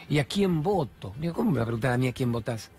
[0.09, 1.14] ¿Y a quién voto?
[1.22, 2.70] Digo, ¿cómo me va a preguntar a mí a quién votas?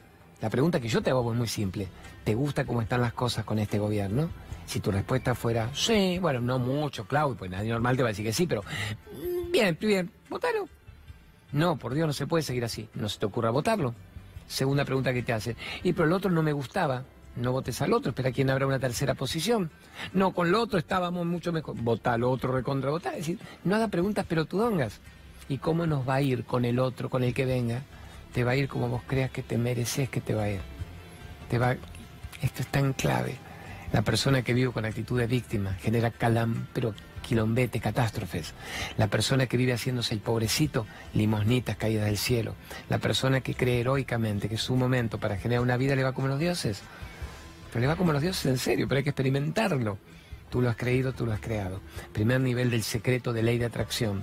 [0.43, 1.89] La pregunta que yo te hago es muy simple.
[2.25, 4.29] ¿Te gusta cómo están las cosas con este gobierno?
[4.67, 8.13] Si tu respuesta fuera, sí, bueno, no mucho, Claudio, pues nadie normal te va a
[8.13, 10.69] decir que sí, pero mm, bien, bien, votalo.
[11.53, 12.87] No, por Dios, no se puede seguir así.
[12.95, 13.95] No se te ocurra votarlo.
[14.47, 15.57] Segunda pregunta que te hacen.
[15.83, 17.05] Y pero el otro no me gustaba.
[17.35, 19.71] No votes al otro, espera quién habrá una tercera posición.
[20.13, 21.77] No, con lo otro estábamos mucho mejor.
[21.77, 23.15] Vota al otro, recontra votar.
[23.15, 25.01] Es decir, no haga preguntas pelotudongas.
[25.49, 27.83] ¿Y cómo nos va a ir con el otro, con el que venga?
[28.35, 30.61] Te va a ir como vos creas que te mereces que te va a ir.
[31.49, 31.77] Te va...
[32.43, 33.37] Esto es tan clave.
[33.93, 38.53] La persona que vive con actitud de víctima genera calam, pero quilombete, catástrofes.
[38.99, 42.55] La persona que vive haciéndose el pobrecito, limosnitas caídas del cielo.
[42.89, 46.29] La persona que cree heroicamente que su momento para generar una vida le va como
[46.29, 46.83] los dioses.
[47.73, 49.97] Pero le va como los dioses en serio, pero hay que experimentarlo.
[50.51, 51.81] Tú lo has creído, tú lo has creado.
[52.13, 54.23] Primer nivel del secreto de ley de atracción.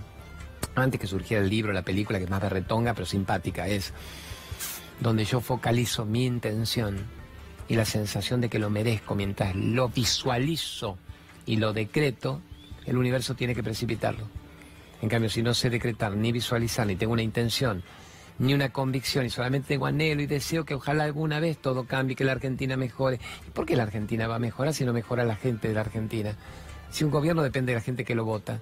[0.75, 3.93] Antes que surgiera el libro, la película, que es más berretonga pero simpática, es
[4.99, 6.97] donde yo focalizo mi intención
[7.67, 10.97] y la sensación de que lo merezco mientras lo visualizo
[11.45, 12.41] y lo decreto,
[12.89, 14.27] el universo tiene que precipitarlo.
[15.01, 17.83] En cambio, si no sé decretar, ni visualizar, ni tengo una intención,
[18.39, 22.15] ni una convicción, y solamente tengo anhelo y deseo que ojalá alguna vez todo cambie,
[22.15, 23.19] que la Argentina mejore.
[23.47, 25.81] ¿Y por qué la Argentina va a mejorar si no mejora la gente de la
[25.81, 26.35] Argentina?
[26.89, 28.59] Si un gobierno depende de la gente que lo vota.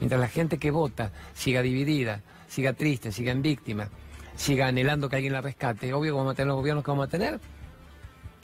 [0.00, 3.90] Mientras la gente que vota siga dividida, siga triste, siga en víctima,
[4.36, 7.08] siga anhelando que alguien la rescate, obvio que vamos a tener los gobiernos que vamos
[7.08, 7.40] a tener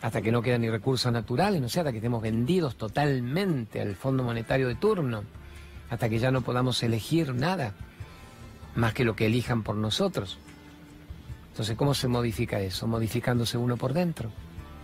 [0.03, 3.95] hasta que no quedan ni recursos naturales, no sé, hasta que estemos vendidos totalmente al
[3.95, 5.23] Fondo Monetario de turno,
[5.91, 7.73] hasta que ya no podamos elegir nada,
[8.75, 10.39] más que lo que elijan por nosotros.
[11.51, 12.89] Entonces, ¿cómo se modifica eso?
[12.89, 14.31] Modificándose uno por dentro.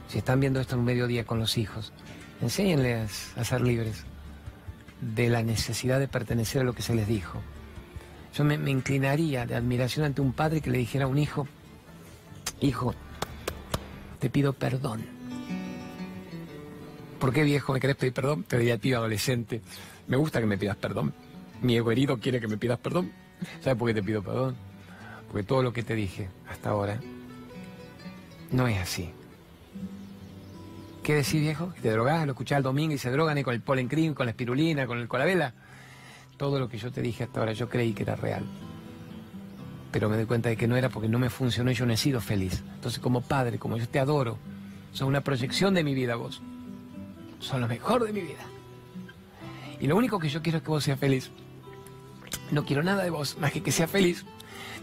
[0.06, 1.92] Si están viendo esto en un mediodía con los hijos,
[2.40, 4.04] enséñenles a ser libres
[5.00, 7.40] de la necesidad de pertenecer a lo que se les dijo.
[8.34, 11.48] Yo me, me inclinaría de admiración ante un padre que le dijera a un hijo,
[12.60, 12.94] hijo,
[14.18, 15.04] te pido perdón.
[17.18, 18.44] ¿Por qué viejo me querés pedir perdón?
[18.44, 19.60] Te diría tío adolescente.
[20.06, 21.12] Me gusta que me pidas perdón.
[21.62, 23.12] Mi ego herido quiere que me pidas perdón.
[23.60, 24.56] ¿Sabes por qué te pido perdón?
[25.30, 27.00] Porque todo lo que te dije hasta ahora
[28.50, 29.10] no es así.
[31.02, 31.72] ¿Qué decís, viejo?
[31.74, 32.26] ¿Que te drogás?
[32.26, 34.86] Lo escuchás el domingo y se drogan y con el polen cream, con la espirulina,
[34.86, 35.54] con el colabela.
[36.36, 38.44] Todo lo que yo te dije hasta ahora yo creí que era real.
[39.90, 41.92] Pero me doy cuenta de que no era porque no me funcionó y yo no
[41.92, 42.62] he sido feliz.
[42.74, 44.38] Entonces, como padre, como yo te adoro,
[44.92, 46.42] sos una proyección de mi vida vos.
[47.40, 48.44] Son lo mejor de mi vida.
[49.80, 51.30] Y lo único que yo quiero es que vos seas feliz.
[52.50, 54.24] No quiero nada de vos, más que que seas feliz.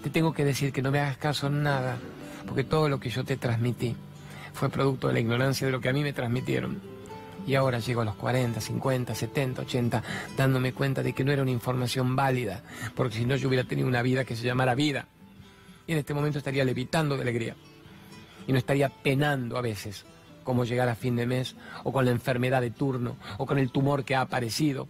[0.03, 1.97] Te tengo que decir que no me hagas caso en nada,
[2.47, 3.95] porque todo lo que yo te transmití
[4.53, 6.94] fue producto de la ignorancia de lo que a mí me transmitieron.
[7.47, 10.03] Y ahora llego a los 40, 50, 70, 80,
[10.35, 12.63] dándome cuenta de que no era una información válida,
[12.95, 15.07] porque si no yo hubiera tenido una vida que se llamara vida.
[15.85, 17.55] Y en este momento estaría levitando de alegría.
[18.47, 20.05] Y no estaría penando a veces,
[20.43, 23.71] como llegar a fin de mes, o con la enfermedad de turno, o con el
[23.71, 24.87] tumor que ha aparecido,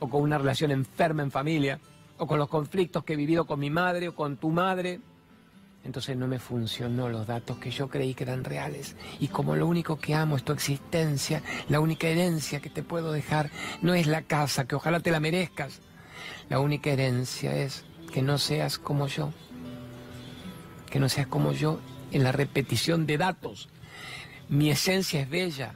[0.00, 1.80] o con una relación enferma en familia,
[2.18, 5.00] o con los conflictos que he vivido con mi madre o con tu madre,
[5.84, 8.96] entonces no me funcionó los datos que yo creí que eran reales.
[9.18, 13.12] Y como lo único que amo es tu existencia, la única herencia que te puedo
[13.12, 13.50] dejar
[13.80, 15.80] no es la casa, que ojalá te la merezcas.
[16.48, 19.32] La única herencia es que no seas como yo.
[20.90, 21.80] Que no seas como yo
[22.12, 23.68] en la repetición de datos.
[24.48, 25.74] Mi esencia es bella.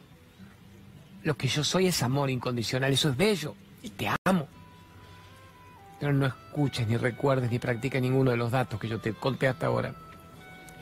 [1.22, 2.92] Lo que yo soy es amor incondicional.
[2.92, 3.54] Eso es bello.
[3.82, 4.48] Y te amo.
[6.12, 9.66] No escuches, ni recuerdes, ni practiques ninguno de los datos que yo te conté hasta
[9.66, 9.94] ahora.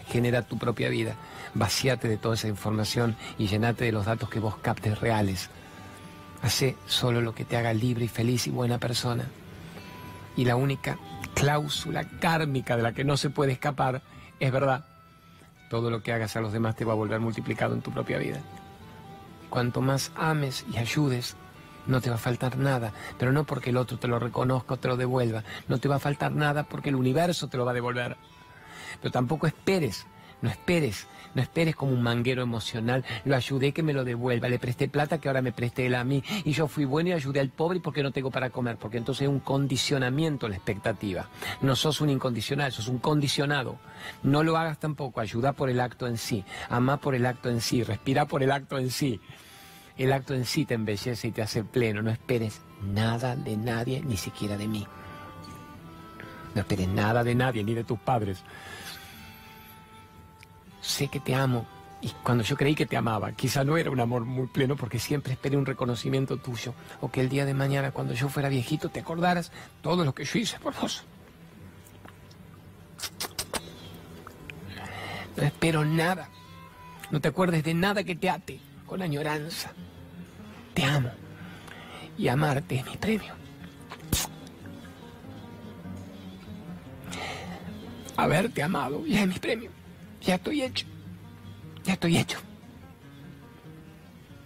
[0.09, 1.15] Genera tu propia vida.
[1.55, 5.49] Vacíate de toda esa información y llenate de los datos que vos captes reales.
[6.43, 9.27] Hace solo lo que te haga libre y feliz y buena persona.
[10.37, 10.99] Y la única
[11.35, 14.03] cláusula kármica de la que no se puede escapar
[14.41, 14.85] es verdad.
[15.71, 18.19] Todo lo que hagas a los demás te va a volver multiplicado en tu propia
[18.19, 18.41] vida.
[19.51, 21.37] Cuanto más ames y ayudes,
[21.87, 24.79] no te va a faltar nada, pero no porque el otro te lo reconozca o
[24.79, 25.45] te lo devuelva.
[25.69, 28.17] No te va a faltar nada porque el universo te lo va a devolver.
[29.01, 30.07] Pero tampoco esperes,
[30.43, 33.05] no esperes, no esperes como un manguero emocional.
[33.25, 36.05] Lo ayudé que me lo devuelva, le presté plata que ahora me presté él a
[36.05, 36.23] mí.
[36.45, 39.23] Y yo fui bueno y ayudé al pobre porque no tengo para comer, porque entonces
[39.23, 41.29] es un condicionamiento la expectativa.
[41.61, 43.79] No sos un incondicional, sos un condicionado.
[44.23, 47.61] No lo hagas tampoco, ayuda por el acto en sí, ama por el acto en
[47.61, 49.21] sí, respira por el acto en sí.
[49.97, 52.03] El acto en sí te embellece y te hace pleno.
[52.03, 54.87] No esperes nada de nadie, ni siquiera de mí.
[56.55, 58.43] No esperes nada de nadie, ni de tus padres.
[60.81, 61.67] Sé que te amo.
[62.01, 64.99] Y cuando yo creí que te amaba, quizá no era un amor muy pleno porque
[64.99, 66.75] siempre esperé un reconocimiento tuyo.
[67.01, 70.25] O que el día de mañana, cuando yo fuera viejito, te acordaras todo lo que
[70.25, 71.05] yo hice por vos.
[75.37, 76.29] No espero nada.
[77.11, 79.73] No te acuerdes de nada que te ate con añoranza.
[80.75, 81.11] Te amo.
[82.19, 83.33] Y amarte es mi premio.
[88.19, 89.71] Haberte amado ya es mi premio.
[90.21, 90.85] Ya estoy hecho.
[91.85, 92.39] Ya estoy hecho.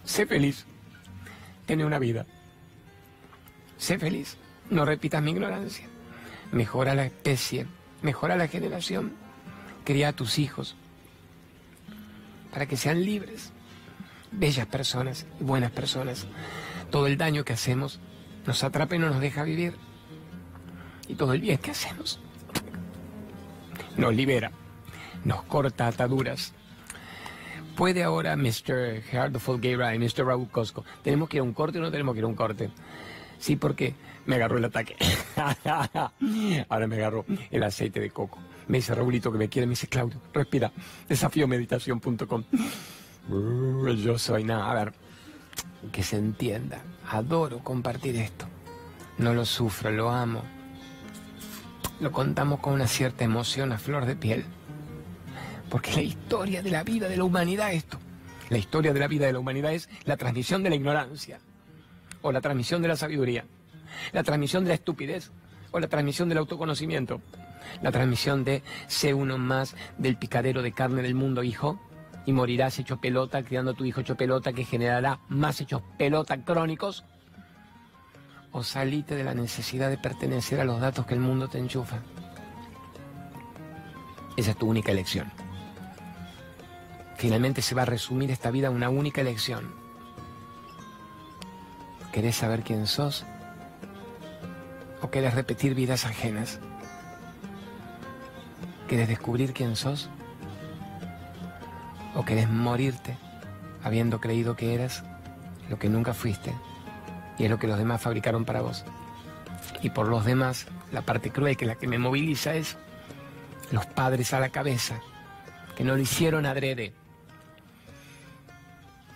[0.05, 0.65] Sé feliz.
[1.65, 2.25] Tiene una vida.
[3.77, 4.37] Sé feliz.
[4.69, 5.87] No repitas mi ignorancia.
[6.53, 7.67] Mejora la especie.
[8.01, 9.11] Mejora la generación.
[9.83, 10.77] Cría a tus hijos.
[12.49, 13.51] Para que sean libres
[14.31, 16.27] bellas personas buenas personas.
[16.91, 17.99] Todo el daño que hacemos
[18.45, 19.75] nos atrapa y no nos deja vivir.
[21.07, 22.19] Y todo el bien que hacemos
[23.97, 24.51] nos libera,
[25.25, 26.53] nos corta ataduras.
[27.75, 29.01] Puede ahora Mr.
[29.03, 30.25] Gerardo Folgueira y Mr.
[30.25, 30.83] Raúl Cosco.
[31.03, 32.69] ¿Tenemos que ir a un corte o no tenemos que ir a un corte?
[33.37, 33.93] Sí, porque
[34.25, 34.95] me agarró el ataque.
[36.69, 38.39] Ahora me agarró el aceite de coco.
[38.67, 40.71] Me dice Raúlito que me quiere, me dice Claudio, respira.
[41.07, 42.43] Desafíomeditación.com.
[43.29, 44.71] Yo soy nada.
[44.71, 44.93] A ver,
[45.91, 46.81] que se entienda.
[47.09, 48.47] Adoro compartir esto.
[49.17, 50.43] No lo sufro, lo amo.
[51.99, 54.45] Lo contamos con una cierta emoción a flor de piel.
[55.69, 57.97] Porque la historia de la vida de la humanidad esto.
[58.49, 61.39] La historia de la vida de la humanidad es la transmisión de la ignorancia.
[62.21, 63.45] O la transmisión de la sabiduría.
[64.13, 65.31] La transmisión de la estupidez.
[65.71, 67.21] O la transmisión del autoconocimiento.
[67.81, 71.81] La transmisión de sé uno más del picadero de carne del mundo, hijo
[72.27, 76.43] y morirás hecho pelota, criando a tu hijo hecho pelota, que generará más hechos pelota
[76.43, 77.05] crónicos?
[78.51, 81.99] ¿O salite de la necesidad de pertenecer a los datos que el mundo te enchufa?
[84.35, 85.31] Esa es tu única elección.
[87.15, 89.73] Finalmente se va a resumir esta vida a una única elección.
[92.11, 93.25] ¿Querés saber quién sos?
[95.01, 96.59] ¿O querés repetir vidas ajenas?
[98.89, 100.09] ¿Querés descubrir quién sos?
[102.17, 103.15] ¿O querés morirte
[103.83, 105.03] habiendo creído que eras
[105.69, 106.51] lo que nunca fuiste
[107.37, 108.83] y es lo que los demás fabricaron para vos?
[109.83, 112.75] Y por los demás, la parte cruel que es la que me moviliza es
[113.71, 114.99] los padres a la cabeza,
[115.75, 116.91] que no lo hicieron adrede.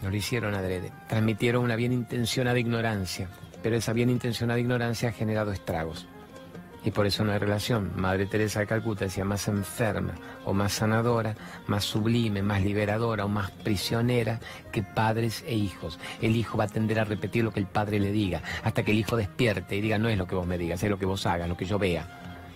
[0.03, 0.91] No lo hicieron adrede.
[1.09, 3.29] Transmitieron una bien intencionada ignorancia,
[3.63, 6.07] pero esa bien intencionada ignorancia ha generado estragos.
[6.83, 7.91] Y por eso no hay relación.
[7.95, 10.13] Madre Teresa de Calcuta decía más enferma
[10.45, 11.35] o más sanadora,
[11.67, 14.39] más sublime, más liberadora o más prisionera
[14.71, 15.99] que padres e hijos.
[16.21, 18.91] El hijo va a tender a repetir lo que el padre le diga, hasta que
[18.91, 21.05] el hijo despierte y diga no es lo que vos me digas, es lo que
[21.05, 22.07] vos hagas, lo que yo vea.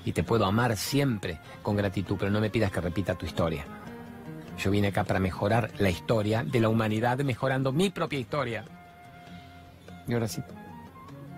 [0.05, 3.65] Y te puedo amar siempre con gratitud, pero no me pidas que repita tu historia.
[4.57, 8.65] Yo vine acá para mejorar la historia de la humanidad, mejorando mi propia historia.
[10.07, 10.41] Y ahora sí,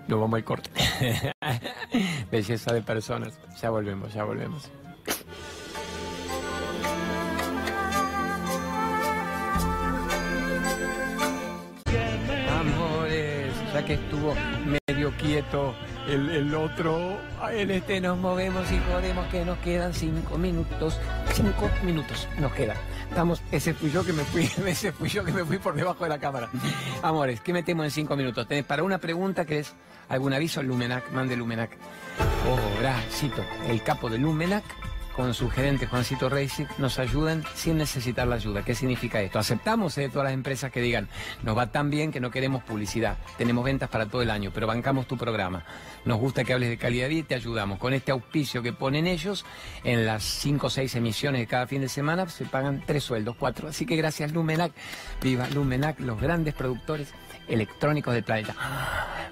[0.08, 0.70] nos vamos al corte.
[2.30, 3.38] Belleza de personas.
[3.60, 4.70] Ya volvemos, ya volvemos.
[13.84, 14.34] Que estuvo
[14.86, 15.72] medio quieto
[16.08, 17.16] el, el otro,
[17.52, 20.98] el este nos movemos y podemos que nos quedan cinco minutos.
[21.32, 22.76] Cinco minutos nos quedan.
[23.08, 26.04] Estamos, ese fui yo que me fui, ese fui yo que me fui por debajo
[26.04, 26.50] de la cámara.
[27.02, 28.48] Amores, ¿qué metemos en cinco minutos?
[28.48, 29.64] Tenés para una pregunta que
[30.08, 31.70] algún aviso, Lumenac, mande Lumenac.
[32.80, 34.64] Bracito, el capo de Lumenac
[35.18, 38.64] con su gerente Juancito Racing nos ayudan sin necesitar la ayuda.
[38.64, 39.40] ¿Qué significa esto?
[39.40, 41.08] Aceptamos de todas las empresas que digan,
[41.42, 44.68] nos va tan bien que no queremos publicidad, tenemos ventas para todo el año, pero
[44.68, 45.64] bancamos tu programa.
[46.04, 47.80] Nos gusta que hables de calidad y te ayudamos.
[47.80, 49.44] Con este auspicio que ponen ellos,
[49.82, 53.34] en las cinco o seis emisiones de cada fin de semana se pagan tres sueldos,
[53.36, 53.66] cuatro.
[53.66, 54.70] Así que gracias Lumenac,
[55.20, 57.12] viva Lumenac, los grandes productores
[57.48, 58.54] electrónicos del planeta.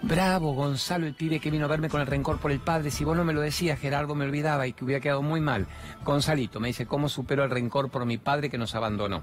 [0.02, 2.90] Bravo, Gonzalo, el pibe que vino a verme con el rencor por el padre.
[2.90, 5.66] Si vos no me lo decías, Gerardo me olvidaba y que hubiera quedado muy mal.
[6.04, 9.22] Gonzalito me dice, ¿cómo supero el rencor por mi padre que nos abandonó?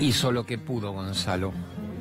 [0.00, 1.52] Hizo lo que pudo, Gonzalo.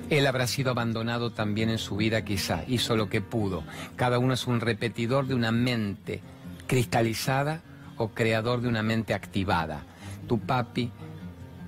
[0.09, 2.63] Él habrá sido abandonado también en su vida quizá.
[2.67, 3.63] Hizo lo que pudo.
[3.95, 6.21] Cada uno es un repetidor de una mente
[6.67, 7.61] cristalizada
[7.97, 9.83] o creador de una mente activada.
[10.27, 10.91] Tu papi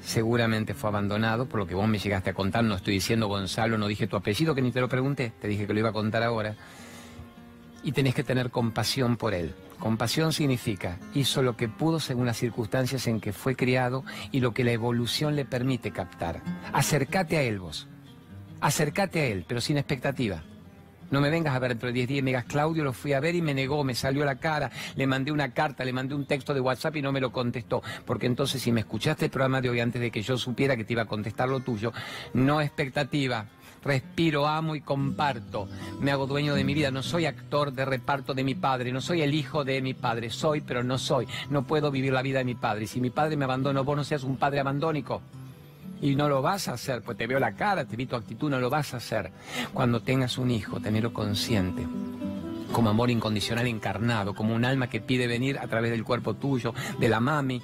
[0.01, 3.77] seguramente fue abandonado, por lo que vos me llegaste a contar, no estoy diciendo Gonzalo,
[3.77, 5.93] no dije tu apellido, que ni te lo pregunté, te dije que lo iba a
[5.93, 6.55] contar ahora.
[7.83, 9.55] Y tenés que tener compasión por él.
[9.79, 14.53] Compasión significa, hizo lo que pudo según las circunstancias en que fue criado y lo
[14.53, 16.41] que la evolución le permite captar.
[16.71, 17.87] Acércate a él vos.
[18.59, 20.43] Acércate a él, pero sin expectativa.
[21.11, 23.13] No me vengas a ver dentro de 10 días y me digas, Claudio, lo fui
[23.13, 26.15] a ver y me negó, me salió la cara, le mandé una carta, le mandé
[26.15, 27.83] un texto de WhatsApp y no me lo contestó.
[28.05, 30.85] Porque entonces si me escuchaste el programa de hoy antes de que yo supiera que
[30.85, 31.91] te iba a contestar lo tuyo,
[32.33, 33.45] no expectativa.
[33.83, 35.67] Respiro, amo y comparto.
[35.99, 36.91] Me hago dueño de mi vida.
[36.91, 38.91] No soy actor de reparto de mi padre.
[38.91, 40.29] No soy el hijo de mi padre.
[40.29, 41.27] Soy, pero no soy.
[41.49, 42.85] No puedo vivir la vida de mi padre.
[42.85, 45.23] Si mi padre me abandona, vos no seas un padre abandónico.
[46.01, 48.49] Y no lo vas a hacer, pues te veo la cara, te vi tu actitud,
[48.49, 49.31] no lo vas a hacer.
[49.73, 51.85] Cuando tengas un hijo, tenerlo consciente
[52.71, 56.73] como amor incondicional encarnado, como un alma que pide venir a través del cuerpo tuyo,
[56.99, 57.61] de la mami,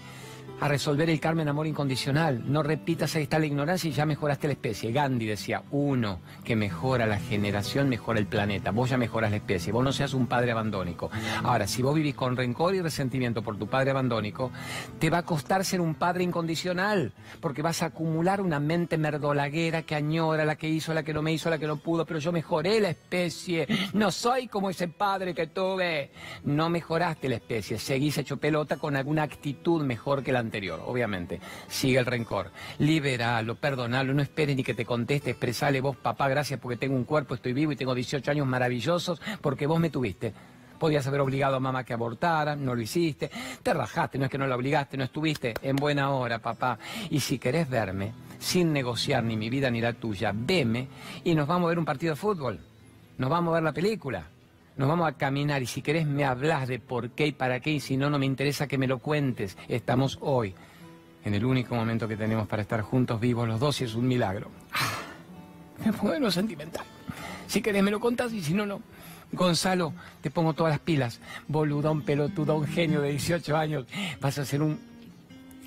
[0.60, 2.44] a resolver el karma en amor incondicional.
[2.52, 4.92] No repitas ahí está la ignorancia y ya mejoraste la especie.
[4.92, 8.72] Gandhi decía, uno que mejora la generación, mejora el planeta.
[8.72, 11.12] Vos ya mejoras la especie, vos no seas un padre abandónico.
[11.44, 14.52] Ahora, si vos vivís con rencor y resentimiento por tu padre abandónico,
[15.00, 19.84] te va a costar ser un padre incondicional, porque vas a acumular una mente merdolaguera
[19.84, 22.20] que añora la que hizo, la que no me hizo, la que no pudo, pero
[22.20, 23.68] yo mejoré la especie.
[23.94, 26.12] No soy como ese padre que tuve.
[26.46, 30.47] No mejoraste la especie, seguís hecho pelota con alguna actitud mejor que la
[30.86, 31.40] obviamente.
[31.68, 32.52] Sigue el rencor.
[32.80, 37.04] Liberalo, perdonalo, no esperes ni que te conteste, expresale vos, papá, gracias porque tengo un
[37.04, 40.34] cuerpo, estoy vivo y tengo 18 años maravillosos porque vos me tuviste.
[40.80, 43.32] Podías haber obligado a mamá que abortara, no lo hiciste.
[43.64, 46.78] Te rajaste, no es que no la obligaste, no estuviste en buena hora, papá.
[47.10, 50.88] Y si querés verme, sin negociar ni mi vida ni la tuya, veme
[51.24, 52.60] y nos vamos a ver un partido de fútbol.
[53.18, 54.28] Nos vamos a ver la película.
[54.78, 57.72] Nos vamos a caminar y si querés me hablas de por qué y para qué
[57.72, 59.58] y si no, no me interesa que me lo cuentes.
[59.68, 60.54] Estamos hoy
[61.26, 64.08] en el único momento que tenemos para estar juntos vivos los dos y es un
[64.08, 64.52] milagro.
[64.72, 64.92] Ah,
[65.84, 66.86] me pongo sentimental.
[67.48, 68.82] Si querés me lo contás y si no, no.
[69.32, 71.22] Gonzalo, te pongo todas las pilas.
[71.48, 73.88] Boludón, pelotudón, genio de 18 años.
[74.22, 74.80] Vas a ser un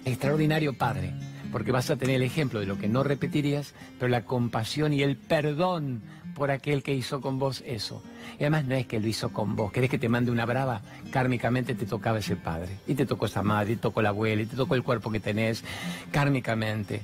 [0.05, 1.13] extraordinario padre,
[1.51, 5.03] porque vas a tener el ejemplo de lo que no repetirías, pero la compasión y
[5.03, 6.01] el perdón
[6.37, 8.03] por aquel que hizo con vos eso.
[8.39, 9.73] Y además no es que lo hizo con vos.
[9.73, 10.83] ¿Querés que te mande una brava?
[11.11, 12.79] Kármicamente te tocaba ese padre.
[12.87, 15.11] Y te tocó esa madre, y te tocó la abuela, y te tocó el cuerpo
[15.11, 15.65] que tenés.
[16.11, 17.03] Kármicamente.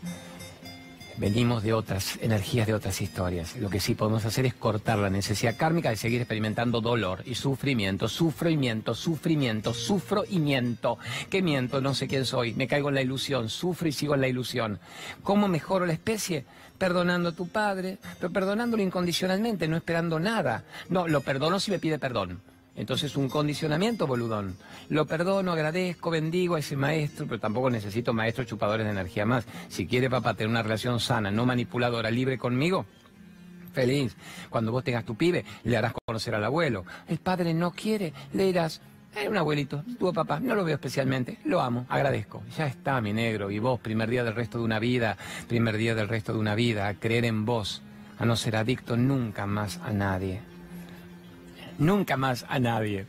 [1.19, 3.57] Venimos de otras energías, de otras historias.
[3.57, 7.37] Lo que sí podemos hacer es cortar la necesidad kármica de seguir experimentando dolor y
[7.37, 8.07] sufrimiento.
[8.07, 10.99] Sufro y miento, sufrimiento, sufro y miento.
[11.31, 11.81] ¿Qué miento?
[11.81, 12.53] No sé quién soy.
[12.53, 13.49] Me caigo en la ilusión.
[13.49, 14.79] Sufro y sigo en la ilusión.
[15.23, 16.45] ¿Cómo mejoro la especie?
[16.79, 20.65] Perdonando a tu padre, pero perdonándolo incondicionalmente, no esperando nada.
[20.89, 22.41] No, lo perdono si me pide perdón.
[22.77, 24.57] Entonces un condicionamiento, boludón.
[24.91, 29.47] Lo perdono, agradezco, bendigo a ese maestro, pero tampoco necesito maestros chupadores de energía más.
[29.69, 32.85] Si quiere papá tener una relación sana, no manipuladora, libre conmigo,
[33.73, 34.15] feliz.
[34.51, 36.85] Cuando vos tengas tu pibe, le harás conocer al abuelo.
[37.09, 38.83] El padre no quiere, le dirás,
[39.17, 42.43] eh, un abuelito, tu papá, no lo veo especialmente, lo amo, agradezco.
[42.57, 45.17] Ya está, mi negro, y vos, primer día del resto de una vida,
[45.49, 47.83] primer día del resto de una vida, a creer en vos,
[48.19, 50.41] a no ser adicto nunca más a nadie
[51.79, 53.07] nunca más a nadie.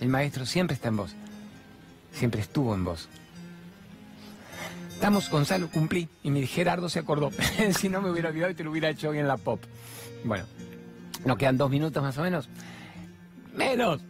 [0.00, 1.14] El maestro siempre está en vos,
[2.12, 3.08] siempre estuvo en vos.
[4.94, 6.08] Estamos, Gonzalo, cumplí.
[6.24, 7.30] Y mi Gerardo se acordó.
[7.72, 9.62] si no me hubiera olvidado y te lo hubiera hecho hoy en la pop.
[10.24, 10.44] Bueno,
[11.24, 12.48] nos quedan dos minutos más o menos.
[13.54, 14.00] Menos.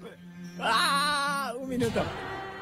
[0.60, 1.52] ¡Ah!
[1.60, 2.02] Un minuto.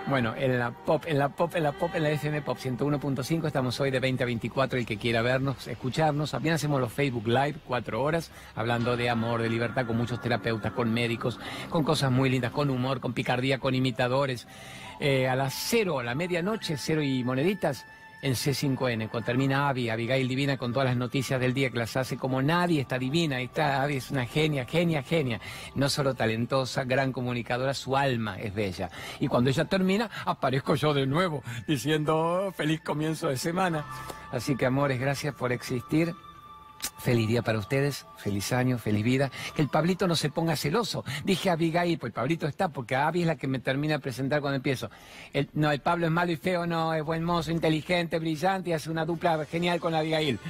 [0.09, 3.45] Bueno, en la pop, en la pop, en la pop, en la FM Pop 101.5
[3.45, 4.79] estamos hoy de 20 a 24.
[4.79, 9.43] El que quiera vernos, escucharnos, apenas hacemos los Facebook Live, cuatro horas, hablando de amor,
[9.43, 11.41] de libertad, con muchos terapeutas, con médicos,
[11.71, 14.47] con cosas muy lindas, con humor, con picardía, con imitadores.
[15.01, 17.85] Eh, a las cero, a la medianoche, cero y moneditas
[18.27, 21.97] en C5N, cuando termina Avi, Abigail Divina, con todas las noticias del día que las
[21.97, 25.41] hace como nadie, está divina, está Avi es una genia, genia, genia,
[25.77, 28.91] no solo talentosa, gran comunicadora, su alma es bella.
[29.21, 33.87] Y cuando ella termina, aparezco yo de nuevo, diciendo feliz comienzo de semana.
[34.33, 36.13] Así que amores, gracias por existir.
[36.99, 39.31] Feliz día para ustedes, feliz año, feliz vida.
[39.55, 41.05] Que el Pablito no se ponga celoso.
[41.25, 44.41] Dije a Abigail, pues Pablito está, porque Abby es la que me termina de presentar
[44.41, 44.91] cuando empiezo.
[45.53, 48.91] No, el Pablo es malo y feo, no, es buen mozo, inteligente, brillante y hace
[48.91, 50.41] una dupla genial con Abigail.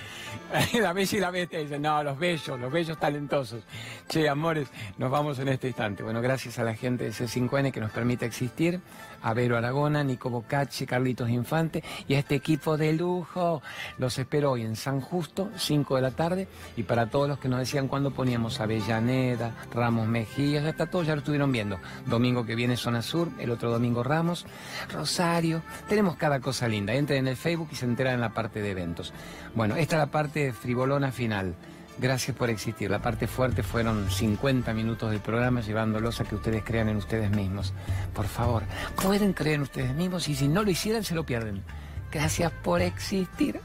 [0.81, 3.63] la bella y la bestia dicen, no, los bellos, los bellos talentosos.
[4.09, 6.03] Che, amores, nos vamos en este instante.
[6.03, 8.81] Bueno, gracias a la gente de C5N que nos permite existir
[9.27, 13.61] a Aragona, Nico Bocacci, Carlitos Infante y a este equipo de lujo.
[13.99, 16.49] Los espero hoy en San Justo, 5 de la tarde.
[16.77, 21.03] Y para todos los que nos decían cuándo poníamos Avellaneda, Ramos Mejía, ya está todo,
[21.03, 21.79] ya lo estuvieron viendo.
[22.07, 24.47] Domingo que viene Zona Sur, el otro domingo Ramos,
[24.93, 25.63] Rosario.
[25.89, 26.95] Tenemos cada cosa linda.
[26.95, 29.13] Entren en el Facebook y se enteran en la parte de eventos.
[29.55, 31.57] Bueno, esta es la parte frivolona final.
[31.99, 32.91] Gracias por existir.
[32.91, 37.31] La parte fuerte fueron 50 minutos del programa llevándolos a que ustedes crean en ustedes
[37.31, 37.73] mismos.
[38.15, 38.65] Por favor,
[39.03, 41.63] pueden creer en ustedes mismos y si no lo hicieran se lo pierden.
[42.11, 43.61] Gracias por existir.